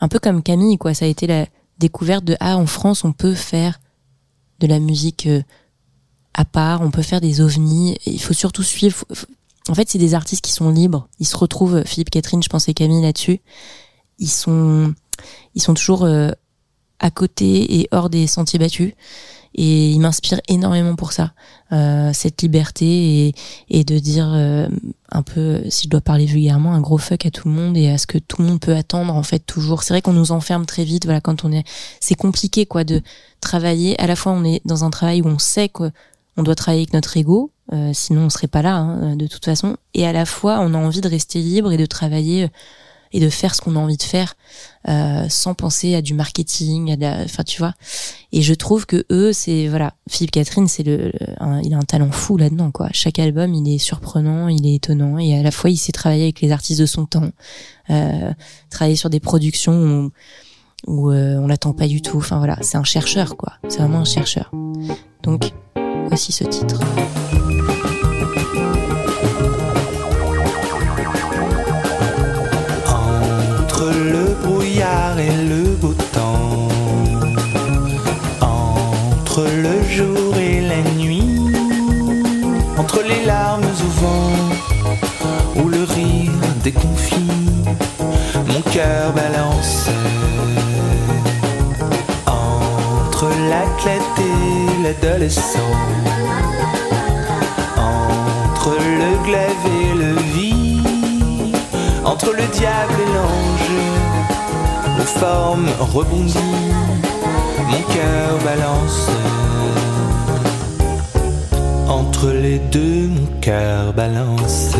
un 0.00 0.08
peu 0.08 0.18
comme 0.18 0.42
Camille, 0.42 0.76
quoi. 0.76 0.92
Ça 0.92 1.06
a 1.06 1.08
été 1.08 1.26
la 1.26 1.46
découverte 1.82 2.24
de 2.24 2.36
ah, 2.40 2.56
en 2.56 2.66
France, 2.66 3.04
on 3.04 3.12
peut 3.12 3.34
faire 3.34 3.80
de 4.60 4.66
la 4.66 4.78
musique 4.78 5.26
euh, 5.26 5.42
à 6.34 6.44
part, 6.44 6.80
on 6.80 6.90
peut 6.90 7.02
faire 7.02 7.20
des 7.20 7.40
ovnis. 7.40 7.98
Il 8.06 8.20
faut 8.20 8.32
surtout 8.32 8.62
suivre. 8.62 9.04
En 9.68 9.74
fait, 9.74 9.90
c'est 9.90 9.98
des 9.98 10.14
artistes 10.14 10.44
qui 10.44 10.52
sont 10.52 10.70
libres. 10.70 11.08
Ils 11.18 11.26
se 11.26 11.36
retrouvent, 11.36 11.84
Philippe 11.84 12.10
Catherine, 12.10 12.42
je 12.42 12.48
pensais 12.48 12.72
Camille 12.72 13.02
là-dessus. 13.02 13.40
Ils 14.18 14.30
sont, 14.30 14.94
ils 15.54 15.62
sont 15.62 15.74
toujours 15.74 16.04
euh, 16.04 16.30
à 17.00 17.10
côté 17.10 17.80
et 17.80 17.88
hors 17.90 18.08
des 18.08 18.26
sentiers 18.26 18.58
battus 18.58 18.94
et 19.54 19.90
il 19.90 20.00
m'inspire 20.00 20.40
énormément 20.48 20.96
pour 20.96 21.12
ça 21.12 21.32
euh, 21.72 22.10
cette 22.12 22.42
liberté 22.42 22.86
et, 22.86 23.34
et 23.68 23.84
de 23.84 23.98
dire 23.98 24.30
euh, 24.32 24.68
un 25.10 25.22
peu 25.22 25.62
si 25.68 25.84
je 25.84 25.90
dois 25.90 26.00
parler 26.00 26.26
vulgairement 26.26 26.72
un 26.72 26.80
gros 26.80 26.98
fuck 26.98 27.26
à 27.26 27.30
tout 27.30 27.48
le 27.48 27.54
monde 27.54 27.76
et 27.76 27.90
à 27.90 27.98
ce 27.98 28.06
que 28.06 28.18
tout 28.18 28.40
le 28.40 28.48
monde 28.48 28.60
peut 28.60 28.74
attendre 28.74 29.14
en 29.14 29.22
fait 29.22 29.40
toujours. 29.40 29.82
C'est 29.82 29.94
vrai 29.94 30.02
qu'on 30.02 30.12
nous 30.12 30.32
enferme 30.32 30.66
très 30.66 30.84
vite 30.84 31.04
voilà 31.04 31.20
quand 31.20 31.44
on 31.44 31.52
est 31.52 31.64
c'est 32.00 32.14
compliqué 32.14 32.66
quoi 32.66 32.84
de 32.84 33.02
travailler. 33.40 33.98
À 34.00 34.06
la 34.06 34.16
fois 34.16 34.32
on 34.32 34.44
est 34.44 34.60
dans 34.64 34.84
un 34.84 34.90
travail 34.90 35.22
où 35.22 35.26
on 35.26 35.38
sait 35.38 35.68
qu'on 35.68 35.92
doit 36.38 36.54
travailler 36.54 36.82
avec 36.82 36.94
notre 36.94 37.16
ego 37.16 37.50
euh, 37.72 37.90
sinon 37.94 38.22
on 38.22 38.30
serait 38.30 38.48
pas 38.48 38.62
là 38.62 38.76
hein, 38.76 39.16
de 39.16 39.26
toute 39.26 39.44
façon. 39.44 39.76
Et 39.94 40.06
à 40.06 40.12
la 40.12 40.24
fois 40.24 40.58
on 40.60 40.74
a 40.74 40.78
envie 40.78 41.00
de 41.00 41.08
rester 41.08 41.40
libre 41.40 41.72
et 41.72 41.76
de 41.76 41.86
travailler 41.86 42.48
et 43.12 43.20
de 43.20 43.28
faire 43.28 43.54
ce 43.54 43.60
qu'on 43.60 43.76
a 43.76 43.78
envie 43.78 43.96
de 43.96 44.02
faire 44.02 44.34
euh, 44.88 45.26
sans 45.28 45.54
penser 45.54 45.94
à 45.94 46.02
du 46.02 46.14
marketing 46.14 46.96
enfin 47.24 47.44
tu 47.44 47.58
vois. 47.58 47.74
Et 48.32 48.42
je 48.42 48.54
trouve 48.54 48.86
que 48.86 49.04
eux 49.10 49.32
c'est 49.32 49.68
voilà 49.68 49.94
Philippe 50.08 50.32
Catherine 50.32 50.68
c'est 50.68 50.82
le, 50.82 51.12
il 51.62 51.74
a 51.74 51.76
un 51.76 51.82
talent 51.82 52.10
fou 52.10 52.36
là-dedans 52.36 52.70
quoi. 52.70 52.88
Chaque 52.92 53.18
album 53.18 53.54
il 53.54 53.72
est 53.72 53.78
surprenant 53.78 54.48
il 54.48 54.66
est 54.66 54.74
étonnant 54.74 55.18
et 55.18 55.38
à 55.38 55.42
la 55.42 55.50
fois 55.50 55.70
il 55.70 55.76
sait 55.76 55.92
travailler 55.92 56.24
avec 56.24 56.40
les 56.40 56.52
artistes 56.52 56.80
de 56.80 56.86
son 56.86 57.06
temps 57.06 57.30
euh, 57.90 58.32
travailler 58.70 58.96
sur 58.96 59.10
des 59.10 59.20
productions 59.20 60.10
où, 60.86 60.92
où 60.92 61.10
euh, 61.10 61.36
on 61.38 61.46
l'attend 61.46 61.72
pas 61.72 61.88
du 61.88 62.02
tout. 62.02 62.18
Enfin 62.18 62.38
voilà 62.38 62.56
c'est 62.62 62.78
un 62.78 62.84
chercheur 62.84 63.36
quoi. 63.36 63.54
C'est 63.68 63.78
vraiment 63.78 64.00
un 64.00 64.04
chercheur. 64.04 64.50
Donc 65.22 65.52
voici 66.08 66.32
ce 66.32 66.44
titre 66.44 66.80
et 75.18 75.30
le 75.48 75.76
beau 75.80 75.94
temps, 76.12 76.68
entre 78.40 79.42
le 79.42 79.82
jour 79.88 80.36
et 80.36 80.60
la 80.60 80.82
nuit, 80.98 81.52
entre 82.78 83.02
les 83.02 83.24
larmes 83.24 83.62
au 83.64 83.90
vent 84.00 85.62
ou 85.62 85.68
le 85.68 85.84
rire 85.84 86.32
déconfit, 86.62 87.30
mon 88.48 88.60
cœur 88.72 89.12
balance. 89.12 89.88
Entre 92.26 93.28
l'athlète 93.50 94.18
et 94.18 94.82
l'adolescent, 94.82 95.72
entre 97.76 98.70
le 98.70 99.24
glaive 99.24 99.64
et 99.80 99.94
le 99.94 100.12
vide 100.34 100.62
entre 102.04 102.32
le 102.32 102.46
diable 102.48 102.94
et 103.04 103.10
l'ange, 103.14 103.61
nos 105.02 105.08
formes 105.08 105.68
rebondissent, 105.80 106.36
mon 107.70 107.82
cœur 107.94 108.38
balance. 108.44 109.08
Entre 111.88 112.28
les 112.30 112.58
deux, 112.70 113.08
mon 113.08 113.26
cœur 113.40 113.92
balance. 113.94 114.72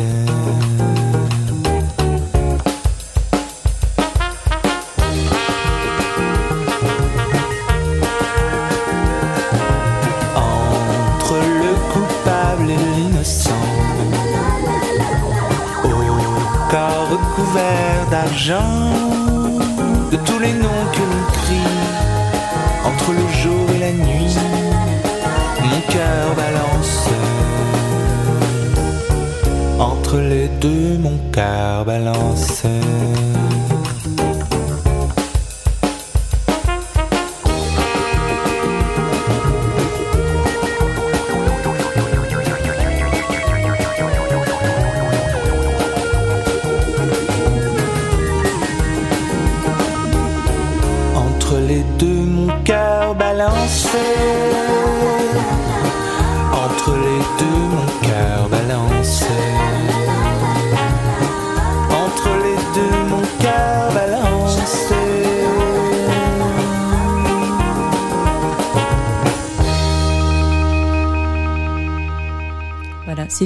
Entre 10.37 11.37
le 11.63 11.73
coupable 11.93 12.71
et 12.71 12.85
l'innocent 12.97 13.67
au 15.85 16.71
corps 16.71 17.09
recouvert 17.11 18.07
d'argent, 18.11 19.22
que 20.93 21.03
entre 22.85 23.13
le 23.13 23.27
jour 23.43 23.71
et 23.75 23.79
la 23.79 23.93
nuit, 23.93 24.37
mon 25.63 25.81
cœur 25.93 26.35
balance. 26.37 27.09
Entre 29.79 30.19
les 30.19 30.49
deux, 30.61 30.99
mon 30.99 31.19
cœur 31.33 31.85
balance. 31.85 32.65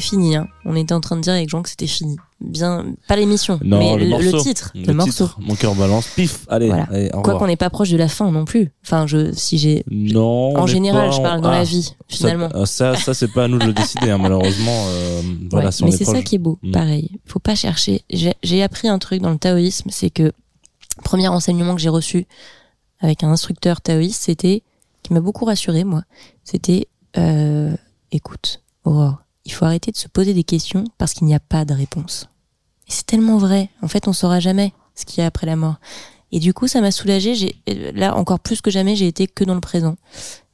C'est 0.01 0.09
fini 0.09 0.37
hein. 0.37 0.47
on 0.65 0.77
était 0.77 0.93
en 0.95 1.01
train 1.01 1.17
de 1.17 1.21
dire 1.23 1.33
avec 1.33 1.49
Jean 1.49 1.63
que 1.63 1.69
c'était 1.69 1.87
fini 1.87 2.17
bien 2.41 2.85
pas 3.09 3.17
l'émission 3.17 3.59
mais 3.65 3.97
le, 3.97 4.05
le, 4.05 4.11
morceau. 4.11 4.37
le 4.37 4.43
titre 4.43 4.71
Le 4.75 4.83
le, 4.85 4.93
morceau 4.95 5.27
titre, 5.27 5.39
Mon 5.41 5.55
cœur 5.55 5.75
balance. 5.75 6.07
Pif, 6.15 6.45
allez, 6.49 6.67
Voilà. 6.69 6.87
allez, 6.91 7.11
au 7.15 7.23
quoi 7.23 7.39
qu'on 7.39 7.47
n'est 7.47 7.57
pas 7.57 7.71
proche 7.71 7.89
de 7.91 7.97
la 7.97 8.09
fin 8.09 8.31
non 8.31 8.45
plus 8.45 8.73
enfin 8.85 9.07
je 9.07 9.33
si 9.33 9.57
j'ai 9.59 9.85
Non. 9.91 10.51
on 10.55 10.59
en 10.59 10.67
général 10.67 11.11
pas 11.11 11.17
je 11.17 11.23
parle 11.23 11.41
dans 11.41 11.49
Ah, 11.49 11.59
la 11.59 11.65
vie 11.65 11.83
ça- 11.83 11.95
finalement 12.09 12.49
ah, 12.55 12.67
Ça, 12.67 12.95
ça, 12.97 13.15
c'est 13.15 13.33
pas 13.33 13.45
à 13.45 13.49
nous 13.49 13.59
de 13.59 13.67
le 13.67 13.73
décider, 13.73 14.11
hein, 14.11 14.19
malheureusement. 14.19 14.85
euh, 14.89 15.23
voilà, 15.51 15.67
Ouais, 15.69 15.73
si 15.73 15.83
on 15.83 15.87
mais 15.87 15.93
est 15.95 15.97
c'est 15.97 16.05
ça 16.05 16.23
qui 16.23 16.35
est 16.35 16.39
beau, 16.39 16.59
Mm. 16.63 16.71
pareil. 16.73 17.11
Faut 17.25 17.39
pas 17.39 17.55
chercher. 17.55 18.03
J'ai 18.11 18.35
j'ai 18.43 18.63
appris 18.63 18.89
un 18.89 18.99
truc 18.99 19.23
dans 19.23 19.31
le 19.31 19.39
taoïsme, 19.39 19.89
c'est 19.91 20.11
que 20.11 20.33
premier 21.05 21.29
enseignement 21.29 21.75
que 21.75 21.81
j'ai 21.81 21.89
reçu 21.89 22.27
avec 23.01 23.23
un 23.25 23.31
instructeur 23.31 23.81
taoïste, 23.81 24.23
c'était 24.25 24.63
qui 25.03 25.13
m'a 25.15 25.21
beaucoup 25.21 25.45
rassuré 25.47 25.85
moi. 25.85 26.03
C'était 26.45 26.87
euh, 27.17 27.75
écoute, 28.13 28.63
Aurore, 28.85 29.19
il 29.47 29.53
faut 29.53 29.65
arrêter 29.65 29.93
de 29.93 29.97
se 29.97 30.09
poser 30.09 30.35
des 30.35 30.45
questions 30.45 30.85
parce 30.99 31.15
qu'il 31.15 31.27
n'y 31.27 31.35
a 31.35 31.41
pas 31.41 31.65
de 31.65 31.73
réponse. 31.73 32.29
Et 32.89 32.93
c'est 32.93 33.07
tellement 33.07 33.39
vrai. 33.39 33.71
En 33.81 33.89
fait, 33.89 34.09
on 34.09 34.13
saura 34.13 34.41
jamais 34.41 34.73
ce 34.95 35.05
qu'il 35.05 35.21
y 35.21 35.23
a 35.23 35.27
après 35.27 35.47
la 35.47 35.57
mort. 35.57 35.77
Et 36.33 36.41
du 36.41 36.53
coup, 36.53 36.67
ça 36.67 36.81
m'a 36.81 36.91
soulagée. 36.91 37.35
J'ai 37.35 37.57
là 37.95 38.17
encore 38.17 38.41
plus 38.41 38.61
que 38.61 38.71
jamais, 38.71 38.97
j'ai 38.97 39.07
été 39.07 39.27
que 39.29 39.45
dans 39.45 39.55
le 39.55 39.61
présent. 39.61 39.97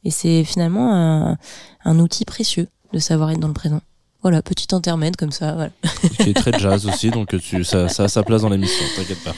Et 0.05 0.11
c'est 0.11 0.45
finalement 0.45 1.39
un, 1.85 1.99
outil 1.99 2.25
précieux 2.25 2.69
de 2.93 2.99
savoir 2.99 3.31
être 3.31 3.41
dans 3.41 3.49
le 3.49 3.55
présent. 3.55 3.81
Voilà, 4.23 4.43
petit 4.43 4.75
intermède 4.75 5.17
comme 5.17 5.33
ça. 5.33 5.71
Qui 6.21 6.31
est 6.31 6.35
très 6.35 6.59
jazz 6.59 6.87
aussi, 6.87 7.11
donc 7.11 7.37
tu, 7.41 7.65
ça, 7.65 7.89
ça 7.89 8.05
a 8.05 8.09
sa 8.09 8.23
place 8.23 8.43
dans 8.43 8.51
l'émission, 8.51 8.85
t'inquiète 8.95 9.25
pas. 9.25 9.35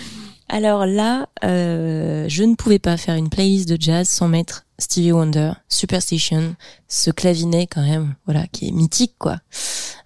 Alors 0.49 0.87
là, 0.87 1.29
euh, 1.45 2.27
je 2.29 2.45
ne 2.45 2.55
pouvais 2.55 2.79
pas 2.79 2.97
faire 2.97 3.15
une 3.17 3.31
playlist 3.31 3.69
de 3.69 3.77
jazz 3.81 4.09
sans 4.09 4.29
mettre 4.29 4.67
Stevie 4.79 5.13
Wonder, 5.13 5.53
Superstition, 5.69 6.55
ce 6.89 7.11
clavinet 7.11 7.67
quand 7.67 7.83
même, 7.83 8.15
voilà, 8.27 8.47
qui 8.49 8.69
est 8.69 8.73
mythique 8.73 9.15
quoi. 9.19 9.39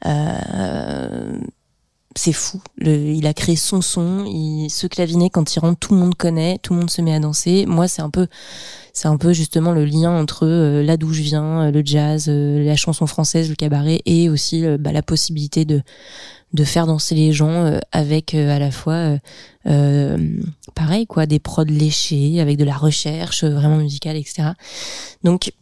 Euh, 0.07 1.39
c'est 2.19 2.33
fou. 2.33 2.61
Il 2.81 3.27
a 3.27 3.35
créé 3.35 3.57
son 3.57 3.81
son. 3.81 4.25
Ce 4.69 4.87
clavinet, 4.87 5.31
quand 5.31 5.55
il 5.55 5.61
rentre, 5.61 5.79
tout 5.79 5.95
le 5.95 6.01
monde 6.01 6.17
connaît, 6.17 6.59
tout 6.59 6.75
le 6.75 6.81
monde 6.81 6.91
se 6.91 7.01
met 7.01 7.15
à 7.15 7.21
danser. 7.21 7.65
Moi, 7.67 7.87
c'est 7.87 8.03
un 8.03 8.11
peu, 8.11 8.27
c'est 8.99 9.07
un 9.07 9.17
peu 9.17 9.33
justement 9.33 9.71
le 9.71 9.85
lien 9.85 10.11
entre 10.11 10.45
euh, 10.45 10.83
là 10.83 10.97
d'où 10.97 11.13
je 11.13 11.23
viens, 11.23 11.63
euh, 11.63 11.71
le 11.71 11.83
jazz, 11.85 12.27
euh, 12.29 12.65
la 12.65 12.75
chanson 12.75 13.07
française, 13.07 13.49
le 13.49 13.55
cabaret, 13.55 14.03
et 14.07 14.29
aussi 14.29 14.65
bah, 14.81 14.91
la 14.91 15.03
possibilité 15.03 15.65
de 15.65 16.65
faire 16.65 16.89
danser 16.89 17.15
les 17.15 17.31
gens 17.31 17.79
avec 17.93 18.35
à 18.35 18.59
la 18.59 18.73
fois 18.73 19.19
pareil 20.75 21.07
quoi 21.07 21.27
des 21.27 21.39
prods 21.39 21.65
léchés 21.65 22.41
avec 22.41 22.57
de 22.57 22.65
la 22.65 22.77
recherche 22.77 23.45
vraiment 23.45 23.77
musicale 23.77 24.17
etc 24.17 24.51
donc 25.23 25.53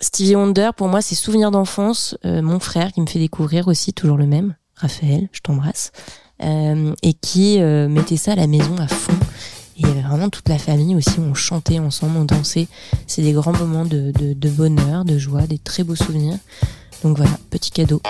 Stevie 0.00 0.36
Wonder 0.36 0.70
pour 0.76 0.88
moi 0.88 1.02
c'est 1.02 1.16
souvenir 1.16 1.50
d'enfance 1.50 2.16
mon 2.24 2.60
frère 2.60 2.92
qui 2.92 3.00
me 3.00 3.06
fait 3.06 3.18
découvrir 3.18 3.68
aussi 3.68 3.92
toujours 3.92 4.16
le 4.16 4.26
même 4.26 4.54
Raphaël 4.76 5.28
je 5.32 5.40
t'embrasse 5.40 5.90
et 6.40 7.14
qui 7.20 7.58
mettait 7.58 8.16
ça 8.16 8.32
à 8.32 8.36
la 8.36 8.46
maison 8.46 8.76
à 8.78 8.86
fond 8.86 9.25
et 9.78 9.84
vraiment 9.84 10.28
toute 10.28 10.48
la 10.48 10.58
famille 10.58 10.94
aussi 10.94 11.18
on 11.18 11.34
chantait 11.34 11.78
ensemble 11.78 12.16
on 12.18 12.24
dansait. 12.24 12.68
C'est 13.06 13.22
des 13.22 13.32
grands 13.32 13.52
moments 13.52 13.84
de, 13.84 14.12
de, 14.12 14.32
de 14.32 14.48
bonheur 14.50 15.04
de 15.04 15.18
joie 15.18 15.42
des 15.42 15.58
très 15.58 15.84
beaux 15.84 15.96
souvenirs. 15.96 16.38
Donc 17.02 17.16
voilà 17.18 17.38
petit 17.50 17.70
cadeau 17.70 18.00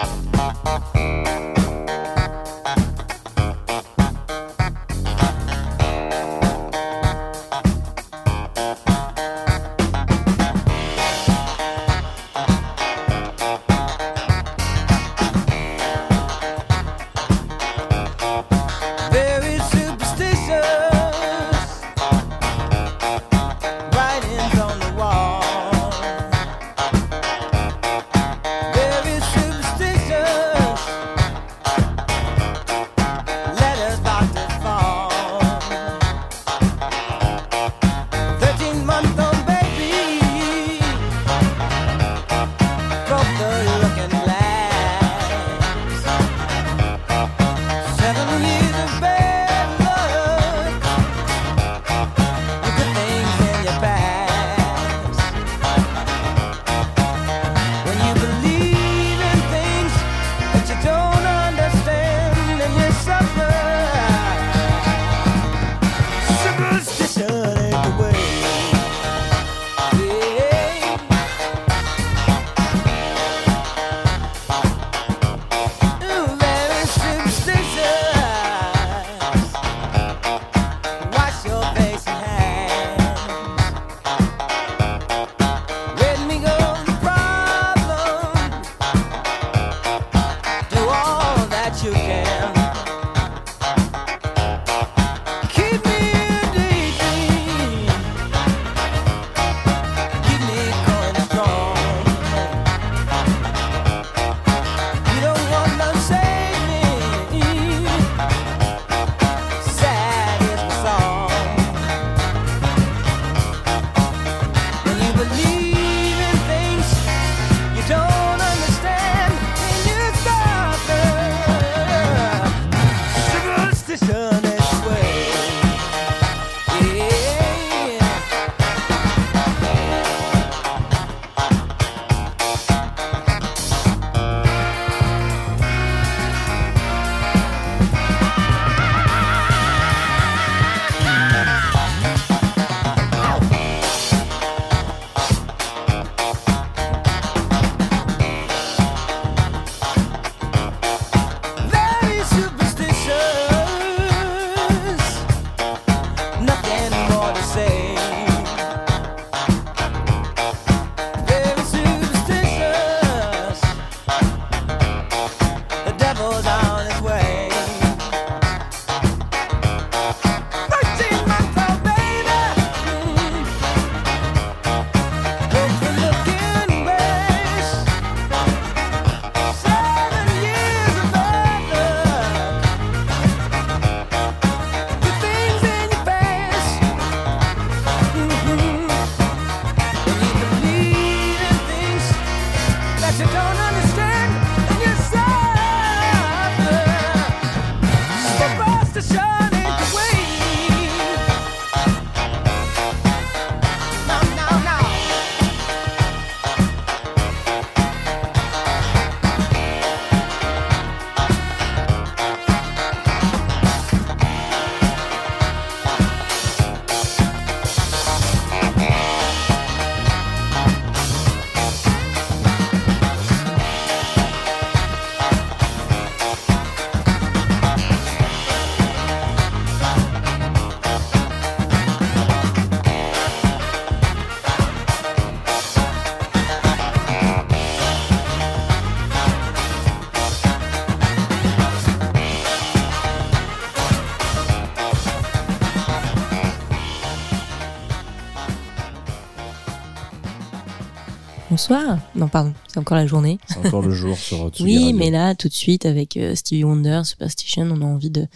non 252.15 252.29
pardon 252.29 252.53
c'est 252.69 252.79
encore 252.79 252.97
la 252.97 253.07
journée 253.07 253.39
C'est 253.49 253.67
encore 253.67 253.83
le 253.83 253.91
jour 253.91 254.17
sur 254.17 254.49
Tsugi 254.53 254.65
Oui, 254.65 254.85
Radio. 254.85 254.97
mais 254.99 255.11
là, 255.11 255.35
tout 255.35 255.49
de 255.49 255.53
suite, 255.55 255.87
avec 255.87 256.17
euh, 256.17 256.35
Stevie 256.35 256.65
Wonder, 256.65 257.03
Superstition, 257.05 257.69
on 257.73 257.83
a 257.83 257.85
envie 257.85 258.11
de, 258.11 258.27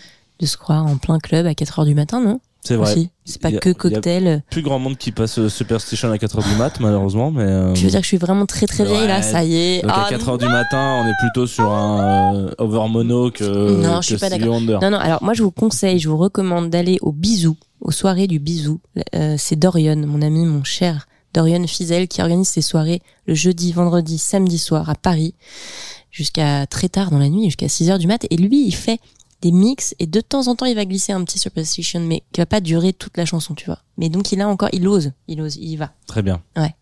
de 0.41 0.47
se 0.47 0.57
croire 0.57 0.87
en 0.87 0.97
plein 0.97 1.19
club 1.19 1.47
à 1.47 1.55
4 1.55 1.81
heures 1.81 1.85
du 1.87 1.95
matin, 1.95 2.21
non? 2.21 2.41
C'est 2.63 2.77
vrai. 2.77 2.95
C'est 3.25 3.41
pas 3.41 3.49
Il 3.49 3.55
y 3.55 3.57
a- 3.57 3.61
que 3.61 3.71
il 3.71 3.73
y 3.73 3.75
a 3.75 3.75
cocktail. 3.75 4.43
Plus 4.51 4.61
grand 4.61 4.79
monde 4.79 4.99
qui 4.99 5.13
passe 5.13 5.39
euh, 5.39 5.49
Superstition 5.49 6.11
à 6.13 6.17
4h 6.17 6.47
du 6.47 6.57
mat, 6.59 6.79
malheureusement, 6.81 7.31
mais. 7.31 7.45
euh, 7.45 7.73
Tu 7.73 7.85
veux 7.85 7.91
dire 7.91 8.01
que 8.01 8.05
je 8.05 8.09
suis 8.09 8.17
vraiment 8.19 8.45
très 8.45 8.67
très 8.67 8.85
vieille 8.85 9.07
là, 9.09 9.23
ça 9.23 9.43
y 9.45 9.55
est. 9.55 9.83
Donc 9.83 9.91
Ah, 9.95 10.05
à 10.07 10.11
4h 10.13 10.39
du 10.39 10.45
matin, 10.47 11.03
on 11.03 11.09
est 11.09 11.15
plutôt 11.21 11.47
sur 11.47 11.71
un 11.73 12.35
euh, 12.37 12.51
over 12.59 12.87
mono 12.91 13.31
que, 13.31 13.45
Non, 13.81 13.97
que 14.01 14.03
je 14.03 14.07
suis 14.09 14.17
pas 14.19 14.27
Stevie. 14.29 14.47
Wonder. 14.49 14.79
Non, 14.83 14.91
non, 14.91 14.99
alors 14.99 15.23
moi 15.23 15.33
je 15.33 15.43
vous 15.43 15.51
conseille, 15.51 15.99
je 15.99 16.09
vous 16.11 16.19
recommande 16.19 16.69
d'aller 16.69 16.99
au 17.01 17.13
bisou, 17.13 17.57
aux 17.81 17.93
soirées 17.93 18.27
du 18.27 18.39
bisou. 18.41 18.79
Euh, 19.15 19.37
c'est 19.39 19.57
Dorian, 19.57 19.97
mon 19.97 20.21
ami, 20.21 20.45
mon 20.45 20.63
cher 20.63 21.07
Dorian 21.35 21.67
Fizel, 21.67 22.09
qui 22.09 22.23
organise 22.23 22.49
ses 22.49 22.63
soirées 22.63 23.03
le 23.27 23.35
jeudi, 23.35 23.73
vendredi, 23.73 24.19
samedi 24.19 24.59
soir 24.59 24.89
à 24.89 24.95
Paris, 24.95 25.35
jusqu'à 26.11 26.67
très 26.67 26.89
tard 26.89 27.11
dans 27.11 27.19
la 27.19 27.29
nuit, 27.29 27.45
jusqu'à 27.45 27.69
6 27.69 27.91
heures 27.91 27.99
du 27.99 28.07
mat. 28.07 28.27
Et 28.31 28.37
lui, 28.37 28.67
il 28.67 28.75
fait 28.75 29.01
des 29.43 29.53
mix 29.53 29.95
et 29.99 30.07
de 30.07 30.21
temps 30.21 30.49
en 30.49 30.55
temps 30.55 30.67
il 30.67 30.75
va 30.75 30.85
glisser 30.85 31.13
un 31.13 31.25
petit 31.25 31.39
Superstition, 31.39 32.01
mais 32.01 32.23
qui 32.33 32.41
va 32.41 32.47
pas 32.47 32.61
durer 32.61 32.93
toute 32.93 33.17
la 33.17 33.25
chanson, 33.25 33.55
tu 33.55 33.67
vois. 33.67 33.79
Mais 33.97 34.09
donc 34.09 34.33
il 34.33 34.41
a 34.41 34.49
encore, 34.49 34.69
il 34.73 34.87
ose, 34.87 35.13
il 35.29 35.41
ose, 35.41 35.57
il 35.57 35.69
y 35.69 35.77
va. 35.77 35.93
Très 36.07 36.23
bien. 36.23 36.43
Ouais. 36.57 36.75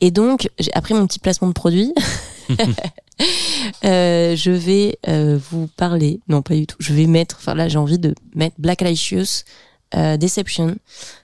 Et 0.00 0.10
donc, 0.10 0.48
après 0.72 0.94
mon 0.94 1.06
petit 1.06 1.18
placement 1.18 1.48
de 1.48 1.52
produit, 1.52 1.92
euh, 3.84 4.36
je 4.36 4.50
vais 4.50 4.98
euh, 5.08 5.38
vous 5.50 5.68
parler. 5.76 6.20
Non, 6.28 6.42
pas 6.42 6.54
du 6.54 6.66
tout. 6.66 6.76
Je 6.80 6.94
vais 6.94 7.06
mettre. 7.06 7.36
Enfin 7.38 7.54
là, 7.54 7.68
j'ai 7.68 7.78
envie 7.78 7.98
de 7.98 8.14
mettre 8.34 8.56
Black 8.58 8.82
Righteous 8.82 9.44
euh, 9.94 10.16
Deception. 10.16 10.76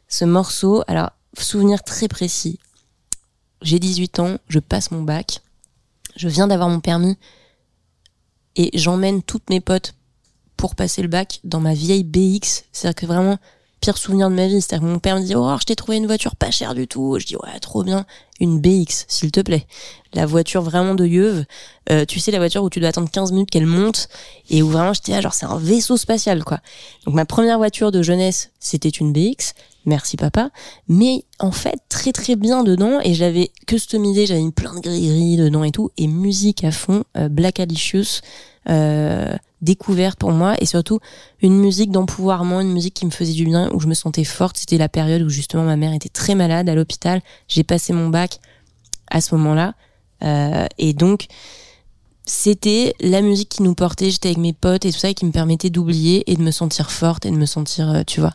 Ce 0.08 0.24
morceau. 0.24 0.82
Alors, 0.86 1.10
souvenir 1.38 1.82
très 1.82 2.08
précis. 2.08 2.58
J'ai 3.62 3.78
18 3.78 4.20
ans. 4.20 4.38
Je 4.48 4.58
passe 4.58 4.90
mon 4.90 5.02
bac. 5.02 5.40
Je 6.16 6.28
viens 6.28 6.48
d'avoir 6.48 6.68
mon 6.68 6.80
permis 6.80 7.16
et 8.56 8.70
j'emmène 8.74 9.22
toutes 9.22 9.48
mes 9.50 9.60
potes 9.60 9.94
pour 10.56 10.74
passer 10.74 11.02
le 11.02 11.08
bac 11.08 11.40
dans 11.44 11.60
ma 11.60 11.74
vieille 11.74 12.04
BX. 12.04 12.64
C'est-à-dire 12.72 12.94
que 12.94 13.06
vraiment 13.06 13.38
pire 13.80 13.96
souvenir 13.96 14.28
de 14.28 14.34
ma 14.34 14.46
vie. 14.46 14.60
C'est-à-dire 14.60 14.86
que 14.86 14.92
mon 14.92 14.98
père 14.98 15.16
me 15.16 15.24
dit, 15.24 15.34
oh, 15.34 15.56
je 15.58 15.64
t'ai 15.64 15.76
trouvé 15.76 15.96
une 15.96 16.06
voiture 16.06 16.36
pas 16.36 16.50
chère 16.50 16.74
du 16.74 16.86
tout. 16.86 17.18
Je 17.18 17.26
dis, 17.26 17.36
ouais, 17.36 17.58
trop 17.60 17.82
bien. 17.82 18.04
Une 18.38 18.60
BX, 18.60 19.04
s'il 19.08 19.30
te 19.30 19.40
plaît. 19.40 19.66
La 20.12 20.26
voiture 20.26 20.62
vraiment 20.62 20.94
de 20.94 21.06
yeuve. 21.06 21.44
Euh, 21.90 22.04
tu 22.04 22.20
sais, 22.20 22.30
la 22.30 22.38
voiture 22.38 22.62
où 22.62 22.70
tu 22.70 22.80
dois 22.80 22.90
attendre 22.90 23.10
15 23.10 23.32
minutes 23.32 23.50
qu'elle 23.50 23.66
monte 23.66 24.08
et 24.48 24.62
où 24.62 24.68
vraiment 24.68 24.92
j'étais 24.92 25.12
là, 25.12 25.20
genre, 25.20 25.34
c'est 25.34 25.46
un 25.46 25.58
vaisseau 25.58 25.96
spatial, 25.96 26.44
quoi. 26.44 26.60
Donc, 27.06 27.14
ma 27.14 27.24
première 27.24 27.58
voiture 27.58 27.92
de 27.92 28.02
jeunesse, 28.02 28.50
c'était 28.58 28.88
une 28.88 29.12
BX. 29.12 29.54
Merci 29.86 30.16
papa. 30.16 30.50
Mais 30.88 31.24
en 31.38 31.52
fait, 31.52 31.78
très 31.88 32.12
très 32.12 32.36
bien 32.36 32.62
dedans 32.64 33.00
et 33.02 33.14
j'avais 33.14 33.50
customisé, 33.66 34.26
j'avais 34.26 34.42
mis 34.42 34.52
plein 34.52 34.74
de 34.74 34.80
gris-gris 34.80 35.36
dedans 35.36 35.64
et 35.64 35.70
tout 35.70 35.90
et 35.96 36.06
musique 36.06 36.64
à 36.64 36.70
fond, 36.70 37.04
euh, 37.16 37.28
Black 37.28 37.60
Alicious, 37.60 38.20
euh, 38.68 39.34
découverte 39.62 40.18
pour 40.18 40.32
moi 40.32 40.54
et 40.60 40.66
surtout 40.66 41.00
une 41.40 41.56
musique 41.56 41.90
d'empouvoirment, 41.90 42.60
une 42.60 42.72
musique 42.72 42.94
qui 42.94 43.06
me 43.06 43.10
faisait 43.10 43.32
du 43.32 43.44
bien, 43.44 43.70
où 43.72 43.80
je 43.80 43.86
me 43.86 43.94
sentais 43.94 44.24
forte. 44.24 44.58
C'était 44.58 44.78
la 44.78 44.88
période 44.88 45.22
où 45.22 45.30
justement 45.30 45.64
ma 45.64 45.76
mère 45.76 45.92
était 45.94 46.08
très 46.08 46.34
malade 46.34 46.68
à 46.68 46.74
l'hôpital. 46.74 47.22
J'ai 47.48 47.64
passé 47.64 47.92
mon 47.92 48.08
bac 48.08 48.38
à 49.10 49.20
ce 49.20 49.34
moment-là 49.34 49.74
Euh, 50.22 50.66
et 50.76 50.92
donc 50.92 51.28
c'était 52.30 52.94
la 53.00 53.22
musique 53.22 53.48
qui 53.48 53.62
nous 53.64 53.74
portait. 53.74 54.10
J'étais 54.10 54.28
avec 54.28 54.38
mes 54.38 54.52
potes 54.52 54.84
et 54.84 54.92
tout 54.92 54.98
ça 54.98 55.10
et 55.10 55.14
qui 55.14 55.26
me 55.26 55.32
permettait 55.32 55.68
d'oublier 55.68 56.30
et 56.30 56.36
de 56.36 56.42
me 56.42 56.52
sentir 56.52 56.92
forte 56.92 57.26
et 57.26 57.30
de 57.30 57.36
me 57.36 57.44
sentir, 57.44 57.90
euh, 57.90 58.02
tu 58.06 58.20
vois. 58.20 58.32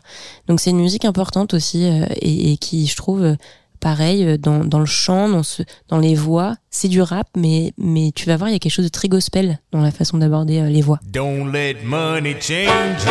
Donc 0.48 0.60
c'est 0.60 0.70
une 0.70 0.80
musique 0.80 1.06
importante 1.06 1.54
aussi 1.54 1.86
euh, 1.86 2.04
et, 2.20 2.58
qui, 2.58 2.86
je 2.86 2.94
trouve, 2.94 3.22
euh, 3.24 3.36
pareil 3.80 4.38
dans, 4.38 4.64
dans 4.64 4.80
le 4.80 4.86
chant, 4.86 5.30
dans, 5.30 5.42
ce, 5.42 5.62
dans 5.88 5.98
les 5.98 6.14
voix. 6.14 6.56
C'est 6.70 6.88
du 6.88 7.00
rap, 7.00 7.28
mais, 7.36 7.72
mais 7.78 8.12
tu 8.14 8.26
vas 8.26 8.36
voir, 8.36 8.50
il 8.50 8.52
y 8.52 8.56
a 8.56 8.58
quelque 8.58 8.72
chose 8.72 8.84
de 8.84 8.90
très 8.90 9.08
gospel 9.08 9.58
dans 9.72 9.80
la 9.80 9.90
façon 9.90 10.18
d'aborder 10.18 10.60
les 10.68 10.82
voix. 10.82 11.00
Don't 11.10 11.50
let 11.50 11.76
money 11.82 12.36
change 12.38 13.06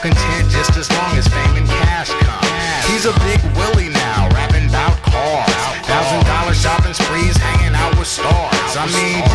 content 0.00 0.50
just 0.50 0.76
as 0.76 0.90
long 0.92 1.12
as 1.18 1.26
fame 1.28 1.56
and 1.56 1.66
cash 1.66 2.10
come. 2.10 2.46
He's 2.90 3.06
a 3.06 3.14
big 3.26 3.42
Willie 3.58 3.90
now, 3.90 4.28
rapping 4.30 4.68
about 4.68 4.94
cars. 5.02 5.52
Thousand 5.86 6.24
dollar 6.26 6.54
shopping 6.54 6.94
sprees, 6.94 7.36
hanging 7.36 7.74
out 7.74 7.96
with 7.98 8.08
stars. 8.08 8.72
I 8.76 8.86
mean, 8.86 9.25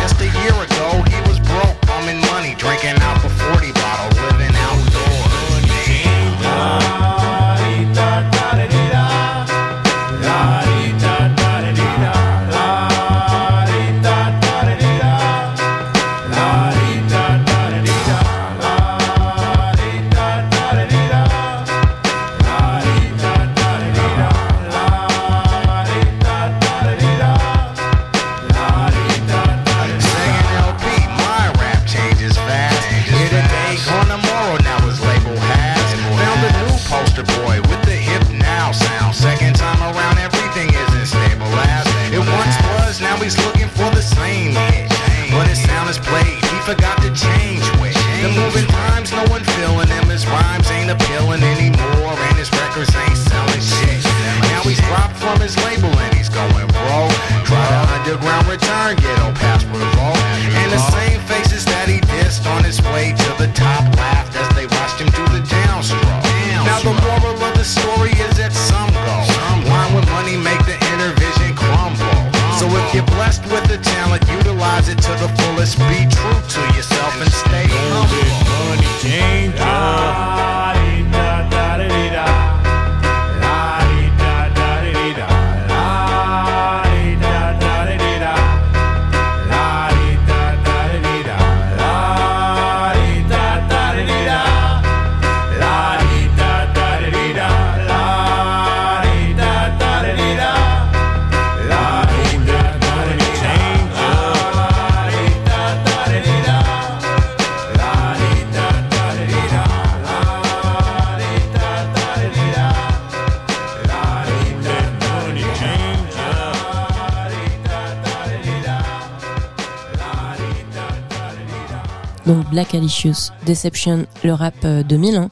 Donc 122.26 122.48
Black 122.50 122.74
Alicious, 122.74 123.30
Deception, 123.46 124.06
le 124.22 124.32
rap 124.32 124.54
euh, 124.64 124.82
2000. 124.82 125.16
hein. 125.16 125.30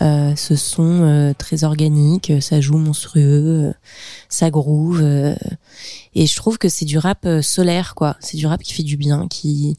Euh, 0.00 0.36
ce 0.36 0.54
son 0.54 1.02
euh, 1.02 1.32
très 1.36 1.64
organique, 1.64 2.30
euh, 2.30 2.40
ça 2.40 2.60
joue 2.60 2.76
monstrueux, 2.76 3.70
euh, 3.70 3.72
ça 4.28 4.48
groove. 4.48 5.00
euh, 5.02 5.34
et 6.14 6.26
je 6.26 6.36
trouve 6.36 6.56
que 6.56 6.68
c'est 6.68 6.84
du 6.84 6.98
rap 6.98 7.26
euh, 7.26 7.42
solaire, 7.42 7.96
quoi. 7.96 8.16
C'est 8.20 8.36
du 8.36 8.46
rap 8.46 8.62
qui 8.62 8.74
fait 8.74 8.84
du 8.84 8.96
bien, 8.96 9.26
qui 9.26 9.76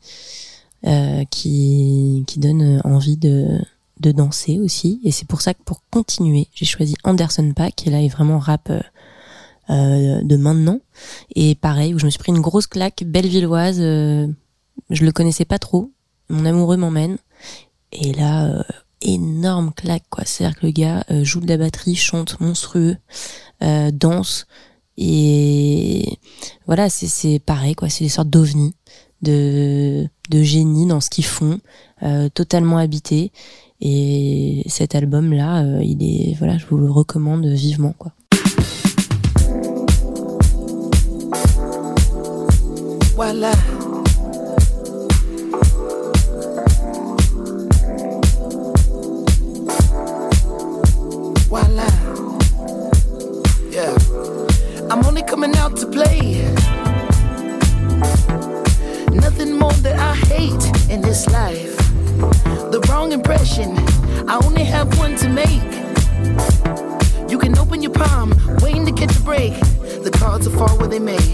euh, 0.85 1.23
qui 1.31 2.25
qui 2.27 2.39
donne 2.39 2.81
envie 2.83 3.15
de 3.15 3.59
de 4.01 4.11
danser 4.11 4.59
aussi. 4.59 4.99
Et 5.05 5.11
c'est 5.11 5.27
pour 5.27 5.39
ça 5.39 5.53
que 5.53 5.63
pour 5.63 5.83
continuer, 5.89 6.47
j'ai 6.53 6.65
choisi 6.65 6.95
Anderson 7.05 7.53
Paak, 7.55 7.75
qui 7.75 7.89
là 7.89 8.01
est 8.01 8.09
vraiment 8.09 8.39
rap 8.39 8.69
euh, 8.71 8.81
euh, 9.69 10.21
de 10.21 10.35
maintenant. 10.35 10.81
Et 11.35 11.55
pareil, 11.55 11.93
où 11.93 11.99
je 11.99 12.05
me 12.05 12.09
suis 12.09 12.19
pris 12.19 12.33
une 12.33 12.41
grosse 12.41 12.67
claque 12.67 13.03
bellevilloise. 13.05 13.77
euh, 13.79 14.27
je 14.89 15.05
le 15.05 15.11
connaissais 15.13 15.45
pas 15.45 15.59
trop. 15.59 15.91
Mon 16.29 16.45
amoureux 16.45 16.77
m'emmène. 16.77 17.17
Et 17.91 18.13
là, 18.13 18.45
euh, 18.45 18.63
énorme 19.01 19.71
claque, 19.73 20.03
quoi. 20.09 20.25
C'est-à-dire 20.25 20.59
que 20.59 20.65
le 20.67 20.71
gars 20.71 21.03
euh, 21.09 21.23
joue 21.23 21.39
de 21.39 21.47
la 21.47 21.57
batterie, 21.57 21.95
chante 21.95 22.39
monstrueux, 22.39 22.97
euh, 23.63 23.89
danse. 23.91 24.45
Et 24.97 26.19
voilà, 26.67 26.89
c'est, 26.89 27.39
pareil, 27.39 27.73
quoi. 27.73 27.89
C'est 27.89 28.03
des 28.03 28.09
sortes 28.09 28.29
d'ovnis, 28.29 28.75
de, 29.21 30.07
de 30.29 30.43
génie 30.43 30.85
dans 30.85 30.99
ce 30.99 31.09
qu'ils 31.09 31.25
font, 31.25 31.59
totalement 32.33 32.77
habités. 32.77 33.31
Et 33.81 34.63
cet 34.67 34.93
album-là, 34.95 35.81
il 35.81 36.03
est, 36.03 36.33
voilà, 36.37 36.57
je 36.57 36.65
vous 36.65 36.77
le 36.77 36.91
recommande 36.91 37.45
vivement, 37.45 37.93
quoi. 37.97 38.11
Voila. 43.15 43.51
I'm 55.19 55.25
coming 55.25 55.55
out 55.57 55.75
to 55.77 55.85
play. 55.85 56.41
Nothing 59.11 59.59
more 59.59 59.73
that 59.83 59.97
I 59.99 60.15
hate 60.15 60.89
in 60.89 61.01
this 61.01 61.27
life. 61.27 61.75
The 62.71 62.79
wrong 62.87 63.11
impression, 63.11 63.77
I 64.29 64.39
only 64.45 64.63
have 64.63 64.97
one 64.97 65.17
to 65.17 65.27
make. 65.27 65.71
You 67.29 67.37
can 67.37 67.57
open 67.57 67.81
your 67.81 67.91
palm, 67.91 68.33
waiting 68.61 68.85
to 68.85 68.93
catch 68.93 69.15
a 69.17 69.21
break. 69.21 69.59
The 70.03 70.11
cards 70.17 70.47
will 70.47 70.57
fall 70.57 70.77
where 70.77 70.87
they 70.87 70.99
may. 70.99 71.25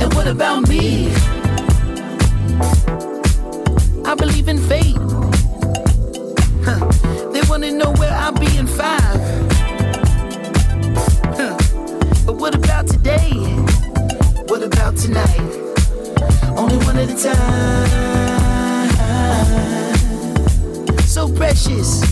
And 0.00 0.12
what 0.12 0.26
about 0.26 0.68
me? 0.68 1.10
I 4.04 4.14
believe 4.16 4.48
in 4.48 4.58
fate. 4.58 4.96
Huh. 6.62 7.30
They 7.32 7.40
wanna 7.48 7.72
know 7.72 7.92
where 7.92 8.12
I'll 8.12 8.32
be 8.32 8.54
in 8.58 8.66
five. 8.66 9.47
But 12.28 12.36
what 12.36 12.54
about 12.54 12.86
today? 12.86 13.32
What 14.48 14.62
about 14.62 14.98
tonight? 14.98 15.40
Only 16.58 16.76
one 16.84 16.98
at 16.98 17.08
a 17.08 17.16
time. 17.16 17.88
So 21.06 21.32
precious. 21.34 22.02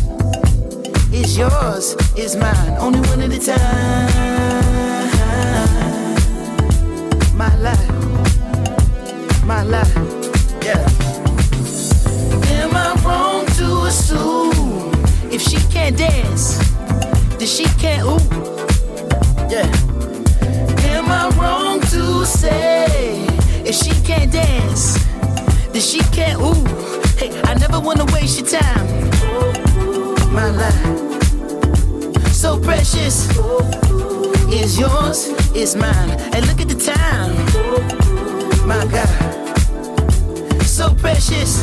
Is 1.13 1.37
yours, 1.37 1.97
is 2.17 2.35
mine. 2.35 2.79
Only 2.79 3.01
one 3.11 3.21
at 3.21 3.31
a 3.31 3.39
time. 3.39 4.09
My 7.37 7.55
life. 7.57 7.91
My 9.45 9.65
life. 9.65 9.95
Yeah. 10.65 10.89
Am 12.57 12.75
I 12.75 12.95
wrong 13.05 13.45
to 13.59 13.85
assume 13.85 14.95
if 15.31 15.43
she 15.43 15.59
can't 15.71 15.99
dance, 15.99 16.57
then 17.37 17.47
she 17.47 17.65
can't 17.79 18.07
ooh? 18.07 18.19
Yeah. 19.51 19.86
Am 21.07 21.13
I 21.13 21.29
wrong 21.39 21.81
to 21.93 22.27
say 22.27 23.27
if 23.65 23.77
she 23.77 23.91
can't 24.03 24.33
dance, 24.33 24.99
then 25.71 25.81
she 25.81 26.01
can't 26.11 26.41
ooh? 26.41 26.65
Hey, 27.17 27.31
I 27.45 27.55
never 27.55 27.79
wanna 27.79 28.05
waste 28.07 28.41
your 28.41 28.49
time. 28.49 28.87
My 30.35 30.51
life, 30.51 31.23
so 32.33 32.59
precious, 32.59 33.29
is 34.51 34.79
yours, 34.81 35.29
is 35.55 35.77
mine. 35.77 36.11
And 36.35 36.45
look 36.49 36.61
at 36.61 36.69
the 36.69 36.75
time, 36.75 37.37
my 38.67 38.85
God, 38.87 39.09
so 40.65 40.93
precious, 40.93 41.63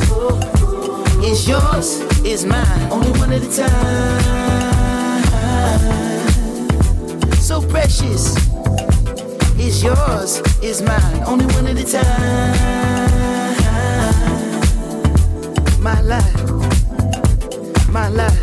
is 1.22 1.46
yours, 1.50 2.00
is 2.24 2.46
mine. 2.46 2.91
Only 2.91 3.12
one 3.20 3.34
at 3.34 3.44
a 3.44 3.52
time, 3.52 4.22
so 7.34 7.62
precious 7.62 8.53
is 9.68 9.82
yours, 9.84 10.41
is 10.61 10.82
mine. 10.82 11.24
Only 11.26 11.45
one 11.55 11.68
at 11.68 11.78
a 11.78 11.86
time. 11.86 12.53
My 15.82 15.99
life, 16.01 16.41
my 17.89 18.09
life, 18.09 18.43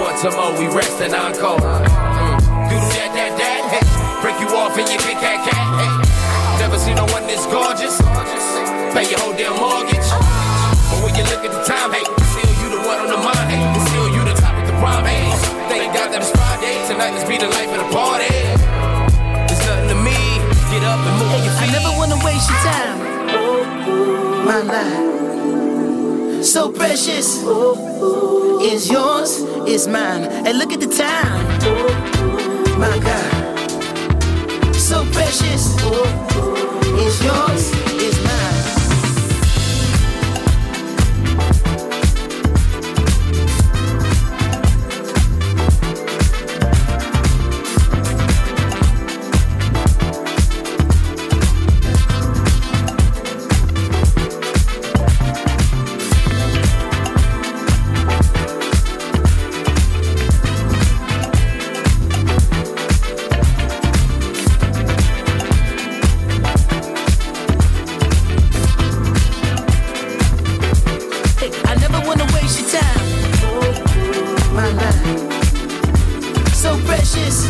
Make 0.00 0.24
love 0.24 0.24
once 0.24 0.24
a 0.24 0.30
more, 0.32 0.52
we 0.56 0.66
rest 0.72 1.00
and 1.02 1.12
encore. 1.12 1.60
Mm. 1.60 2.72
Do 2.72 2.76
that, 2.96 3.12
that, 3.12 3.32
that, 3.36 3.62
hey. 3.68 3.84
Break 4.24 4.40
you 4.40 4.48
off 4.56 4.72
and 4.72 4.88
you 4.88 4.96
kick 4.96 5.20
that 5.20 5.44
cat, 5.44 5.66
hey. 5.76 5.92
Never 6.56 6.78
seen 6.80 6.96
no 6.96 7.04
one 7.12 7.28
this 7.28 7.44
gorgeous. 7.52 8.00
Pay 8.96 9.12
your 9.12 9.20
whole 9.20 9.36
damn 9.36 9.52
mortgage. 9.60 10.08
But 10.88 11.04
when 11.04 11.12
you 11.12 11.24
look 11.28 11.44
at 11.44 11.52
the 11.52 11.62
time, 11.68 11.92
hey, 11.92 12.04
still 12.32 12.48
you 12.64 12.68
the 12.72 12.80
one 12.88 12.96
on 12.96 13.12
the 13.12 13.20
mind, 13.20 13.44
hey. 13.52 13.60
Still 13.92 14.08
you 14.08 14.24
the 14.24 14.36
top 14.40 14.56
of 14.56 14.64
the 14.64 14.72
prime, 14.80 15.04
hey. 15.04 15.36
Thank 15.68 15.92
God 15.92 16.08
that 16.16 16.24
it's 16.24 16.32
Friday. 16.32 16.80
Tonight, 16.88 17.12
let's 17.12 17.28
be 17.28 17.36
the 17.36 17.52
life 17.52 17.68
of 17.68 17.84
the 17.84 17.90
party. 17.92 18.32
It's 19.52 19.60
nothing 19.68 19.92
to 19.92 19.98
me. 20.00 20.16
Get 20.72 20.80
up 20.80 20.96
and 20.96 21.14
move 21.20 21.44
your 21.44 21.52
I 21.60 21.68
never 21.76 21.92
wanna 22.00 22.16
waste 22.24 22.48
your 22.48 22.60
time. 22.64 22.96
my 24.48 24.60
life. 24.64 25.39
So 26.42 26.72
precious 26.72 27.42
is 28.62 28.90
yours, 28.90 29.40
is 29.68 29.86
mine. 29.86 30.24
And 30.24 30.58
look 30.58 30.72
at 30.72 30.80
the 30.80 30.86
time, 30.86 31.44
my 32.78 32.98
God. 32.98 34.74
So 34.74 35.04
precious 35.12 35.76
is 36.98 37.22
yours, 37.22 37.79
My 74.60 74.68
life. 74.72 76.52
So 76.52 76.76
precious 76.84 77.48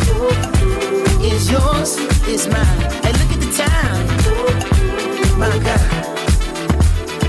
is 1.19 1.51
yours, 1.51 1.97
is 2.25 2.47
mine. 2.47 2.81
Hey, 3.03 3.11
look 3.11 3.31
at 3.35 3.41
the 3.41 3.51
time. 3.63 4.07
My 5.37 5.51
God. 5.59 5.81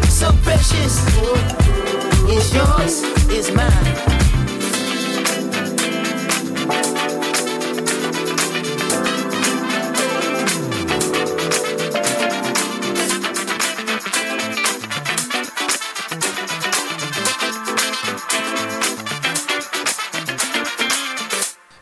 So 0.09 0.31
precious 0.45 0.95
is 2.29 2.55
yours, 2.55 3.03
is 3.29 3.51
mine. 3.51 4.22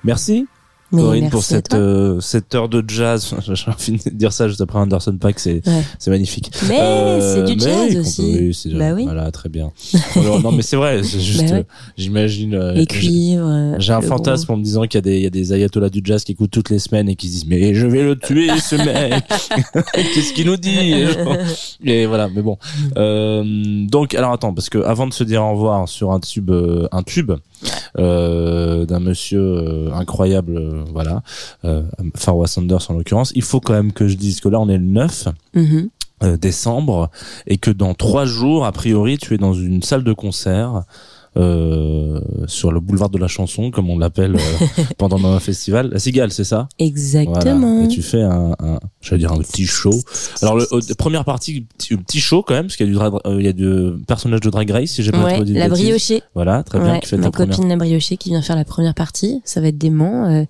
Merci. 0.05 0.47
Mais 0.93 1.03
Corinne 1.03 1.21
merci 1.21 1.31
pour 1.31 1.45
cette, 1.45 1.73
euh, 1.75 2.19
cette 2.19 2.53
heure 2.53 2.69
de 2.69 2.83
jazz. 2.89 3.33
J'ai 3.55 3.71
envie 3.71 4.03
de 4.05 4.11
dire 4.11 4.33
ça 4.33 4.49
juste 4.49 4.61
après 4.61 4.77
Anderson 4.81 5.17
Paak, 5.21 5.39
c'est 5.39 5.65
Ouais. 5.65 5.85
c'est 6.01 6.11
magnifique. 6.11 6.51
Mais 6.69 7.21
c'est 7.21 7.45
du 7.45 7.61
jazz 7.61 7.97
aussi. 7.97 8.37
oui, 8.41 8.53
c'est- 8.53 8.71
Bah 8.71 8.93
oui. 8.93 9.05
Voilà, 9.05 9.31
très 9.31 9.49
bien. 9.49 9.71
Alors, 10.17 10.41
non, 10.43 10.51
mais 10.51 10.63
c'est 10.63 10.75
vrai, 10.75 11.01
c'est 11.05 11.21
juste, 11.21 11.45
Bah 11.47 11.53
ouais. 11.53 11.59
euh, 11.61 11.93
j'imagine. 11.97 12.55
euh, 12.55 12.73
Les 12.73 12.81
j'ai- 12.81 12.87
cuivres. 12.87 13.47
euh, 13.47 13.77
J'ai 13.79 13.93
un 13.93 14.01
fantasme 14.01 14.51
en 14.51 14.57
me 14.57 14.65
disant 14.65 14.83
qu'il 14.83 14.97
y 14.97 14.99
a 14.99 15.03
des, 15.03 15.17
il 15.19 15.23
y 15.23 15.27
a 15.27 15.31
des 15.31 15.53
ayatollahs 15.53 15.91
du 15.91 16.01
jazz 16.03 16.25
qui 16.25 16.33
écoutent 16.33 16.51
toutes 16.51 16.71
les 16.71 16.81
semaines 16.81 17.09
et 17.09 17.15
qui 17.15 17.29
se 17.29 17.33
disent 17.35 17.47
mais 17.47 17.73
je 17.73 17.87
vais 17.87 18.03
le 18.03 18.19
tuer 18.19 18.49
ce 18.59 18.75
mec. 18.75 19.23
Qu'est-ce 19.95 20.33
qu'il 20.33 20.47
nous 20.47 20.57
dit 20.57 20.77
et, 20.77 21.07
genre, 21.07 21.37
et 21.85 22.07
voilà, 22.07 22.29
mais 22.35 22.43
bon. 22.43 22.59
Euh, 22.97 23.45
donc 23.87 24.17
alors 24.17 24.33
attends 24.33 24.53
parce 24.55 24.69
que 24.69 24.79
avant 24.79 25.07
de 25.07 25.13
se 25.13 25.23
dire 25.23 25.45
au 25.45 25.53
revoir 25.53 25.89
sur 25.89 26.11
un 26.11 26.19
tube, 26.19 26.51
euh, 26.51 26.89
un 26.91 27.05
tube 27.05 27.31
euh, 27.99 28.85
d'un 28.87 29.01
monsieur 29.01 29.41
euh, 29.41 29.93
incroyable, 29.93 30.57
euh, 30.57 30.85
voilà, 30.93 31.23
euh, 31.65 31.83
Farwa 32.17 32.47
Sanders 32.47 32.91
en 32.91 32.95
l'occurrence, 32.95 33.33
il 33.35 33.43
faut 33.43 33.61
quand 33.61 33.73
même 33.75 33.93
que 33.93 34.09
je 34.09 34.17
dise 34.17 34.41
que 34.41 34.49
là 34.49 34.59
on 34.61 34.69
est 34.69 34.79
le 34.79 34.85
9 34.85 35.29
Mhm. 35.55 35.89
euh, 36.23 36.37
décembre 36.37 37.11
et 37.47 37.57
que 37.59 37.71
dans 37.71 37.95
trois 37.95 38.25
jours, 38.27 38.65
a 38.67 38.73
priori, 38.73 39.19
tu 39.19 39.35
es 39.35 39.39
dans 39.39 39.55
une 39.55 39.83
salle 39.83 40.05
de 40.05 40.13
concert 40.13 40.83
euh, 41.37 42.21
sur 42.47 42.73
le 42.73 42.81
boulevard 42.81 43.09
de 43.11 43.19
la 43.19 43.29
chanson, 43.29 43.71
comme 43.71 43.89
on 43.89 43.99
l'appelle 43.99 44.37
euh, 44.37 44.83
pendant 44.99 45.25
un 45.25 45.39
festival. 45.41 45.91
La 45.93 45.99
Cigale, 45.99 46.33
c'est 46.33 46.45
ça? 46.45 46.69
Exactement. 46.79 47.75
Voilà. 47.75 47.85
Et 47.85 47.89
tu 47.89 48.03
fais 48.03 48.23
un, 48.23 48.55
un 48.59 48.81
j'allais 49.01 49.21
dire 49.21 49.33
un 49.33 49.39
petit 49.39 49.67
show. 49.67 49.93
Alors, 50.43 50.57
le, 50.57 50.95
première 50.95 51.25
partie, 51.25 51.63
petit, 51.79 51.97
petit 51.97 52.21
show 52.21 52.43
quand 52.43 52.55
même, 52.55 52.67
parce 52.67 52.77
qu'il 52.77 52.93
y 52.93 52.99
a 52.99 53.11
du, 53.11 53.17
euh, 53.27 53.37
il 53.39 53.45
y 53.45 53.49
a 53.49 53.53
du 53.53 53.93
personnage 54.07 54.41
de 54.41 54.51
Drag 54.51 54.69
Race, 54.71 54.91
si 54.91 55.03
j'ai 55.03 55.13
pas 55.13 55.23
Ouais, 55.25 55.35
trop 55.35 55.45
dit 55.45 55.53
de 55.55 55.59
la 55.59 55.69
bêtises. 55.69 55.85
briochée. 55.85 56.23
Voilà, 56.35 56.63
très 56.65 56.79
bien. 56.81 56.95
Ouais, 56.95 57.01
qui 57.01 57.09
fait 57.09 57.17
ma 57.17 57.25
ta 57.25 57.31
première. 57.31 57.55
copine 57.57 57.69
la 57.69 57.77
briochée 57.77 58.17
qui 58.17 58.31
vient 58.31 58.43
faire 58.43 58.57
la 58.57 58.65
première 58.65 58.95
partie. 58.95 59.41
Ça 59.45 59.61
va 59.61 59.69
être 59.69 59.79
dément. 59.79 60.45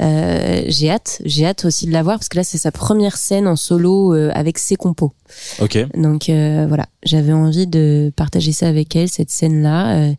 Euh, 0.00 0.62
j'ai 0.68 0.90
hâte. 0.90 1.20
J'ai 1.24 1.46
hâte 1.46 1.64
aussi 1.64 1.86
de 1.86 1.92
la 1.92 2.02
voir 2.02 2.18
parce 2.18 2.28
que 2.28 2.36
là, 2.36 2.44
c'est 2.44 2.58
sa 2.58 2.72
première 2.72 3.16
scène 3.16 3.46
en 3.46 3.56
solo 3.56 4.14
euh, 4.14 4.30
avec 4.34 4.58
ses 4.58 4.76
compos. 4.76 5.12
Ok. 5.60 5.78
Donc 5.96 6.28
euh, 6.28 6.66
voilà, 6.68 6.86
j'avais 7.04 7.32
envie 7.32 7.66
de 7.66 8.12
partager 8.16 8.52
ça 8.52 8.66
avec 8.68 8.94
elle, 8.96 9.08
cette 9.08 9.30
scène-là, 9.30 10.12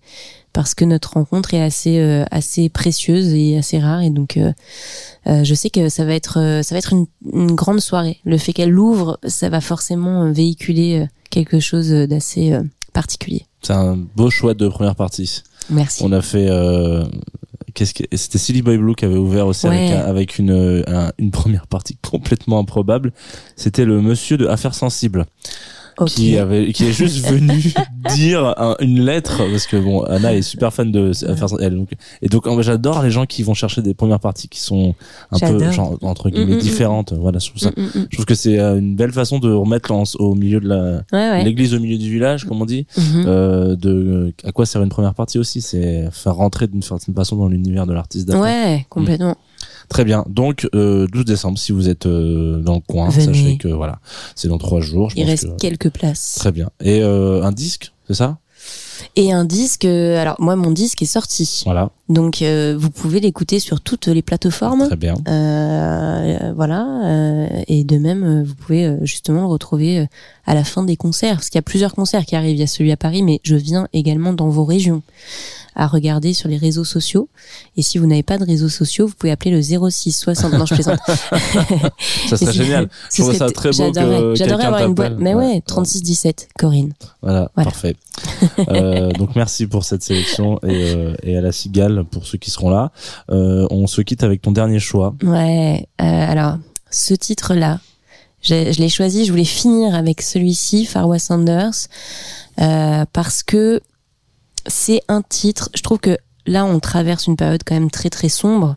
parce 0.54 0.76
que 0.76 0.84
notre 0.86 1.14
rencontre 1.14 1.54
est 1.54 1.62
assez 1.62 1.99
euh, 1.99 2.26
assez 2.32 2.68
précieuse 2.70 3.34
et 3.34 3.58
assez 3.58 3.80
rare, 3.80 4.02
et 4.02 4.10
donc 4.10 4.36
euh, 4.38 4.52
euh, 5.28 5.43
je 5.43 5.54
sais 5.54 5.70
que 5.70 5.88
ça 5.89 6.04
va 6.06 6.14
être 6.14 6.39
euh, 6.39 6.62
ça 6.64 6.76
va 6.76 6.80
être 6.80 6.93
une, 6.93 7.06
une 7.32 7.56
grande 7.56 7.80
soirée. 7.80 8.20
Le 8.26 8.38
fait 8.38 8.52
qu'elle 8.54 8.70
l'ouvre, 8.72 9.18
ça 9.26 9.49
va 9.49 9.62
forcément 9.62 10.26
euh, 10.26 10.32
véhiculer 10.32 10.99
euh, 11.02 11.06
quelque 11.30 11.60
chose 11.60 11.89
d'assez 11.89 12.52
euh, 12.54 12.64
particulier. 12.93 13.45
C'est 13.62 13.74
un 13.74 13.95
beau 14.16 14.30
choix 14.30 14.54
de 14.54 14.68
première 14.68 14.95
partie. 14.95 15.41
Merci. 15.70 16.02
On 16.04 16.12
a 16.12 16.22
fait. 16.22 16.47
Euh, 16.49 17.06
Qu'est-ce 17.74 17.93
que 17.93 18.04
c'était 18.18 18.38
Silly 18.38 18.62
Boy 18.62 18.78
Blue 18.78 18.95
qui 18.95 19.06
avait 19.06 19.16
ouvert 19.16 19.47
aussi 19.47 19.66
avec, 19.66 19.91
un- 19.91 20.02
avec 20.02 20.39
une 20.39 20.84
un- 20.88 21.14
une 21.18 21.32
première 21.32 21.68
partie 21.68 21.95
complètement 22.02 22.60
improbable. 22.60 23.14
C'était 23.56 23.86
le 23.86 24.02
monsieur 24.02 24.36
de 24.36 24.45
Affaires 24.47 24.74
sensibles 24.76 25.26
qui 26.06 26.38
avait 26.38 26.72
qui 26.74 26.86
est 26.86 26.92
juste 26.94 27.26
venu 27.28 27.62
dire 28.16 28.54
un- 28.58 28.76
une 28.80 29.02
lettre 29.06 29.38
parce 29.52 29.68
que 29.68 29.78
bon 29.78 30.02
Anna 30.04 30.34
est 30.34 30.42
super 30.42 30.74
fan 30.74 30.92
de 30.92 31.12
elle, 31.60 31.76
donc, 31.76 31.89
et 32.22 32.28
donc 32.30 32.46
j'adore 32.62 33.02
les 33.04 33.12
gens 33.12 33.26
qui 33.26 33.44
vont 33.44 33.54
chercher 33.54 33.82
des 33.82 33.94
premières 33.94 34.20
parties 34.20 34.48
qui 34.48 34.60
sont 34.60 34.96
un 35.32 35.39
peu 35.39 35.72
genre, 35.72 35.98
entre 36.02 36.30
guillemets 36.30 36.52
Mm, 36.52 36.56
mm, 36.56 36.58
mm. 36.58 36.62
différentes. 36.62 37.14
Voilà, 37.14 37.39
je 37.39 37.50
trouve 37.50 37.62
ça. 37.62 37.70
Mm, 37.78 37.82
mm, 37.82 37.86
mm. 38.02 38.08
Je 38.10 38.16
trouve 38.16 38.26
que 38.26 38.36
c'est 38.36 38.60
euh, 38.60 38.80
une 38.80 38.96
belle 38.96 39.12
façon 39.12 39.39
de 39.39 39.52
remettre 39.52 39.92
en- 39.92 40.04
au 40.20 40.34
milieu 40.36 40.60
de 40.60 40.68
la 40.68 40.82
Ouais, 41.14 41.30
ouais. 41.32 41.44
l'église 41.44 41.74
au 41.74 41.80
milieu 41.80 41.98
du 41.98 42.10
village, 42.12 42.46
comme 42.46 42.62
on 42.62 42.66
dit. 42.66 42.86
Mhm. 42.98 43.24
Euh, 43.28 43.76
de 43.76 44.34
à 44.44 44.52
quoi 44.52 44.66
sert 44.66 44.82
une 44.82 44.89
première 44.89 45.14
partie 45.14 45.38
aussi, 45.39 45.62
c'est 45.62 46.10
faire 46.12 46.36
rentrer 46.36 46.68
d'une 46.68 46.82
certaine 46.82 47.14
façon 47.16 47.36
dans 47.36 47.48
l'univers 47.48 47.86
de 47.86 47.94
l'artiste. 47.94 48.28
d'après. 48.28 48.42
Ouais, 48.76 48.86
complètement. 48.89 49.36
Très 49.92 50.04
bien. 50.06 50.26
Donc 50.28 50.68
euh, 50.74 51.06
12 51.12 51.26
décembre, 51.26 51.60
si 51.60 51.72
vous 51.72 51.88
êtes 51.89 52.06
euh, 52.08 52.60
dans 52.62 52.76
le 52.76 52.80
coin, 52.82 53.10
Venez. 53.10 53.26
sachez 53.26 53.58
que 53.58 53.68
voilà, 53.68 54.00
c'est 54.36 54.48
dans 54.48 54.58
trois 54.58 54.82
jours. 54.82 55.10
Je 55.12 55.18
Il 55.18 55.22
pense 55.24 55.30
reste 55.30 55.48
que- 55.50 55.56
quelques 55.58 55.89
places. 55.92 56.38
Très 56.39 56.52
bien. 56.52 56.70
Et 56.84 57.02
euh, 57.04 57.44
un 57.44 57.52
disque, 57.52 57.92
c'est 58.08 58.14
ça? 58.16 58.38
Et 59.16 59.32
un 59.34 59.46
disque, 59.46 59.86
euh, 59.86 60.22
alors 60.22 60.36
moi 60.39 60.56
mon 60.56 60.72
disque 60.72 61.02
est 61.02 61.06
sorti. 61.08 61.64
Voilà. 61.66 61.89
Donc 62.08 62.42
euh, 62.42 62.76
vous 62.80 62.92
pouvez 62.92 63.20
l'écouter 63.20 63.60
sur 63.60 63.82
toutes 63.82 64.08
les 64.08 64.22
plateformes. 64.22 64.86
Très 64.88 64.96
bien. 64.96 65.16
Euh, 65.28 66.54
voilà. 66.56 66.86
euh, 67.06 67.48
et 67.68 67.84
de 67.84 67.98
même, 67.98 68.44
vous 68.44 68.56
pouvez 68.56 68.96
justement 69.02 69.42
le 69.42 69.48
retrouver 69.48 70.08
à 70.52 70.56
la 70.56 70.64
fin 70.64 70.84
des 70.84 70.97
concerts. 70.97 71.36
Parce 71.36 71.49
qu'il 71.49 71.58
y 71.58 71.60
a 71.60 71.64
plusieurs 71.64 71.93
concerts 71.93 72.26
qui 72.26 72.36
arrivent. 72.36 72.56
Il 72.58 72.60
y 72.60 72.64
a 72.64 72.68
celui 72.68 72.91
à 72.91 72.97
Paris, 72.97 73.24
mais 73.24 73.39
je 73.43 73.56
viens 73.56 73.88
également 73.93 74.34
dans 74.34 74.49
vos 74.49 74.66
régions 74.66 75.02
à 75.74 75.88
regarder 75.88 76.34
sur 76.34 76.49
les 76.49 76.58
réseaux 76.58 76.84
sociaux. 76.84 77.30
Et 77.78 77.82
si 77.82 77.97
vous 77.97 78.06
n'avez 78.06 78.24
pas 78.24 78.38
de 78.38 78.43
réseaux 78.43 78.68
sociaux, 78.68 79.08
vous 79.08 79.14
pouvez 79.18 79.32
appeler 79.32 79.52
le 79.52 79.62
06 79.62 80.12
60. 80.12 80.52
Non, 80.54 80.66
je 80.66 80.74
plaisante. 80.74 80.99
Ça 82.28 82.36
serait 82.38 82.52
génial. 82.52 82.89
Je 83.10 83.22
trouve 83.22 83.32
ça 83.34 83.39
serait- 83.47 83.52
très 83.54 83.70
beau 83.70 83.93
j'adorerais- 84.36 84.66
avoir 84.66 84.86
une 84.86 84.93
boîte. 84.93 85.14
Mais 85.18 85.34
ouais, 85.34 85.45
Ouais. 85.54 85.62
36 85.66 86.04
17, 86.04 86.49
Corinne. 86.60 86.91
Voilà, 87.22 87.49
Voilà. 87.56 87.72
parfait. 87.72 87.95
euh, 88.70 89.12
donc 89.18 89.36
merci 89.38 89.66
pour 89.68 89.86
cette 89.86 90.04
sélection 90.04 90.58
et, 90.64 90.91
euh, 90.93 91.14
et 91.24 91.38
à 91.38 91.41
la 91.41 91.52
cigale 91.54 92.04
pour 92.04 92.26
ceux 92.26 92.38
qui 92.38 92.52
seront 92.52 92.70
là. 92.70 92.91
Euh, 93.30 93.66
on 93.72 93.88
se 93.88 94.02
quitte 94.02 94.24
avec 94.24 94.41
ton 94.41 94.52
dernier 94.52 94.80
choix. 94.80 95.16
Ouais. 95.24 95.88
alors, 95.97 96.58
ce 96.89 97.14
titre-là, 97.14 97.80
je, 98.42 98.80
l'ai 98.80 98.89
choisi. 98.89 99.26
Je 99.26 99.32
voulais 99.32 99.44
finir 99.44 99.96
avec 99.96 100.22
celui-ci, 100.22 100.86
Farwa 100.86 101.20
Sanders, 101.20 101.88
euh, 102.60 103.06
parce 103.14 103.44
que 103.44 103.82
c'est 104.68 105.02
un 105.08 105.22
titre. 105.22 105.70
Je 105.76 105.82
trouve 105.82 106.00
que 106.00 106.18
là, 106.46 106.66
on 106.66 106.80
traverse 106.80 107.28
une 107.28 107.36
période 107.36 107.62
quand 107.66 107.76
même 107.76 107.92
très 107.92 108.10
très 108.10 108.30
sombre. 108.30 108.76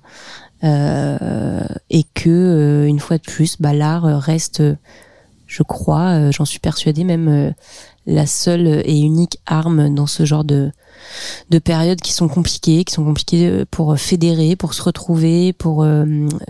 euh, 0.63 1.67
et 1.91 2.05
que 2.15 2.31
euh, 2.31 2.87
une 2.87 2.99
fois 2.99 3.19
de 3.19 3.23
plus, 3.23 3.57
bah, 3.61 3.75
l'art 3.75 4.05
reste, 4.05 4.63
je 5.47 5.63
crois, 5.63 6.31
j'en 6.31 6.47
suis 6.47 6.59
persuadée, 6.59 7.05
même 7.05 7.53
la 8.07 8.27
seule 8.27 8.83
et 8.87 8.99
unique 8.99 9.39
arme 9.45 9.95
dans 9.95 10.07
ce 10.07 10.25
genre 10.25 10.45
de 10.45 10.71
de 11.51 11.59
périodes 11.59 12.01
qui 12.01 12.13
sont 12.13 12.29
compliquées, 12.29 12.85
qui 12.85 12.95
sont 12.95 13.05
compliquées 13.05 13.47
euh, 13.49 13.65
pour 13.71 13.99
fédérer, 13.99 14.57
pour 14.57 14.75
se 14.75 14.83
retrouver, 14.83 15.53
pour 15.53 15.83
euh, 15.83 16.05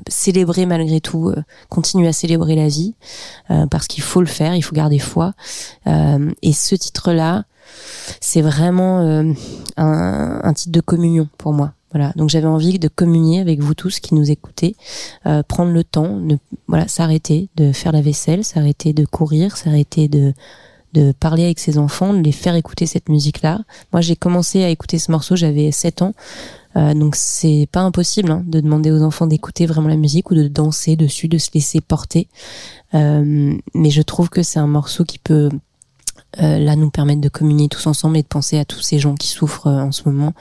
célébrer 0.09 0.67
malgré 0.67 1.01
tout, 1.01 1.29
euh, 1.29 1.43
continuer 1.69 2.09
à 2.09 2.13
célébrer 2.13 2.55
la 2.55 2.69
vie, 2.69 2.95
euh, 3.51 3.67
parce 3.67 3.87
qu'il 3.87 4.03
faut 4.03 4.21
le 4.21 4.27
faire, 4.27 4.55
il 4.55 4.63
faut 4.63 4.75
garder 4.75 4.99
foi. 4.99 5.33
Euh, 5.87 6.31
et 6.43 6.53
ce 6.53 6.75
titre-là, 6.75 7.45
c'est 8.21 8.43
vraiment 8.43 9.01
euh, 9.01 9.33
un, 9.77 10.41
un 10.43 10.53
titre 10.53 10.73
de 10.73 10.81
communion 10.81 11.29
pour 11.39 11.53
moi. 11.53 11.73
Voilà, 11.93 12.13
donc 12.17 12.29
j'avais 12.29 12.49
envie 12.49 12.81
de 12.81 12.89
communier 12.89 13.39
avec 13.39 13.61
vous 13.61 13.75
tous 13.75 14.01
qui 14.01 14.17
nous 14.17 14.29
écoutez, 14.29 14.75
euh, 15.27 15.45
prendre 15.45 15.71
le 15.71 15.85
temps, 15.85 16.17
ne, 16.17 16.35
voilà, 16.67 16.89
s'arrêter 16.89 17.51
de 17.55 17.71
faire 17.71 17.93
la 17.93 18.03
vaisselle, 18.03 18.45
s'arrêter 18.45 18.93
de 18.93 19.05
courir, 19.05 19.57
s'arrêter 19.57 20.09
de 20.09 20.35
de 20.95 21.13
parler 21.13 21.45
avec 21.45 21.59
ses 21.59 21.77
enfants, 21.77 22.15
de 22.15 22.23
les 22.23 22.33
faire 22.33 22.55
écouter 22.55 22.87
cette 22.87 23.09
musique-là. 23.09 23.61
Moi, 23.93 24.01
j'ai 24.01 24.17
commencé 24.17 24.65
à 24.65 24.71
écouter 24.71 24.99
ce 24.99 25.11
morceau, 25.11 25.37
j'avais 25.37 25.71
7 25.71 26.03
ans. 26.03 26.13
Euh, 26.77 26.93
donc 26.95 27.15
c'est 27.15 27.69
pas 27.71 27.81
impossible 27.83 28.33
hein, 28.33 28.43
de 28.47 28.59
demander 28.61 28.91
aux 28.91 29.03
enfants 29.03 29.29
d'écouter 29.29 29.65
vraiment 29.67 29.89
la 29.89 29.97
musique 29.97 30.31
ou 30.33 30.35
de 30.35 30.49
danser 30.49 30.97
dessus, 30.97 31.29
de 31.29 31.39
se 31.39 31.51
laisser 31.55 31.81
porter. 31.81 32.27
Euh, 32.95 33.55
mais 33.75 33.91
je 33.91 34.03
trouve 34.03 34.29
que 34.29 34.43
c'est 34.43 34.59
un 34.59 34.67
morceau 34.67 35.05
qui 35.05 35.19
peut 35.19 35.51
euh, 36.43 36.59
là 36.59 36.75
nous 36.75 36.91
permettre 36.91 37.21
de 37.21 37.29
communier 37.29 37.69
tous 37.69 37.87
ensemble 37.87 38.17
et 38.17 38.23
de 38.23 38.27
penser 38.27 38.59
à 38.59 38.65
tous 38.65 38.81
ces 38.81 38.99
gens 38.99 39.15
qui 39.15 39.29
souffrent 39.29 39.69
euh, 39.69 39.83
en 39.83 39.93
ce 39.93 40.03
moment. 40.09 40.33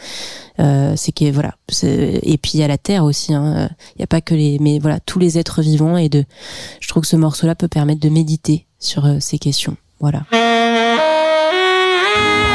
Euh, 0.60 0.96
c'est 0.98 1.12
que 1.12 1.30
voilà, 1.32 1.54
et 1.84 2.40
puis 2.42 2.64
a 2.64 2.68
la 2.68 2.80
terre 2.80 3.04
aussi. 3.04 3.32
hein. 3.34 3.70
Il 3.96 4.00
n'y 4.00 4.04
a 4.04 4.08
pas 4.08 4.22
que 4.22 4.34
les, 4.34 4.58
mais 4.60 4.80
voilà 4.80 5.00
tous 5.00 5.20
les 5.20 5.38
êtres 5.38 5.62
vivants 5.62 5.98
et 5.98 6.10
de. 6.10 6.26
Je 6.80 6.88
trouve 6.88 7.04
que 7.04 7.10
ce 7.10 7.16
morceau-là 7.16 7.54
peut 7.54 7.68
permettre 7.68 8.02
de 8.02 8.10
méditer 8.10 8.66
sur 8.80 9.06
euh, 9.06 9.18
ces 9.20 9.38
questions. 9.38 9.78
Voilà. 10.00 10.24
again. 12.14 12.53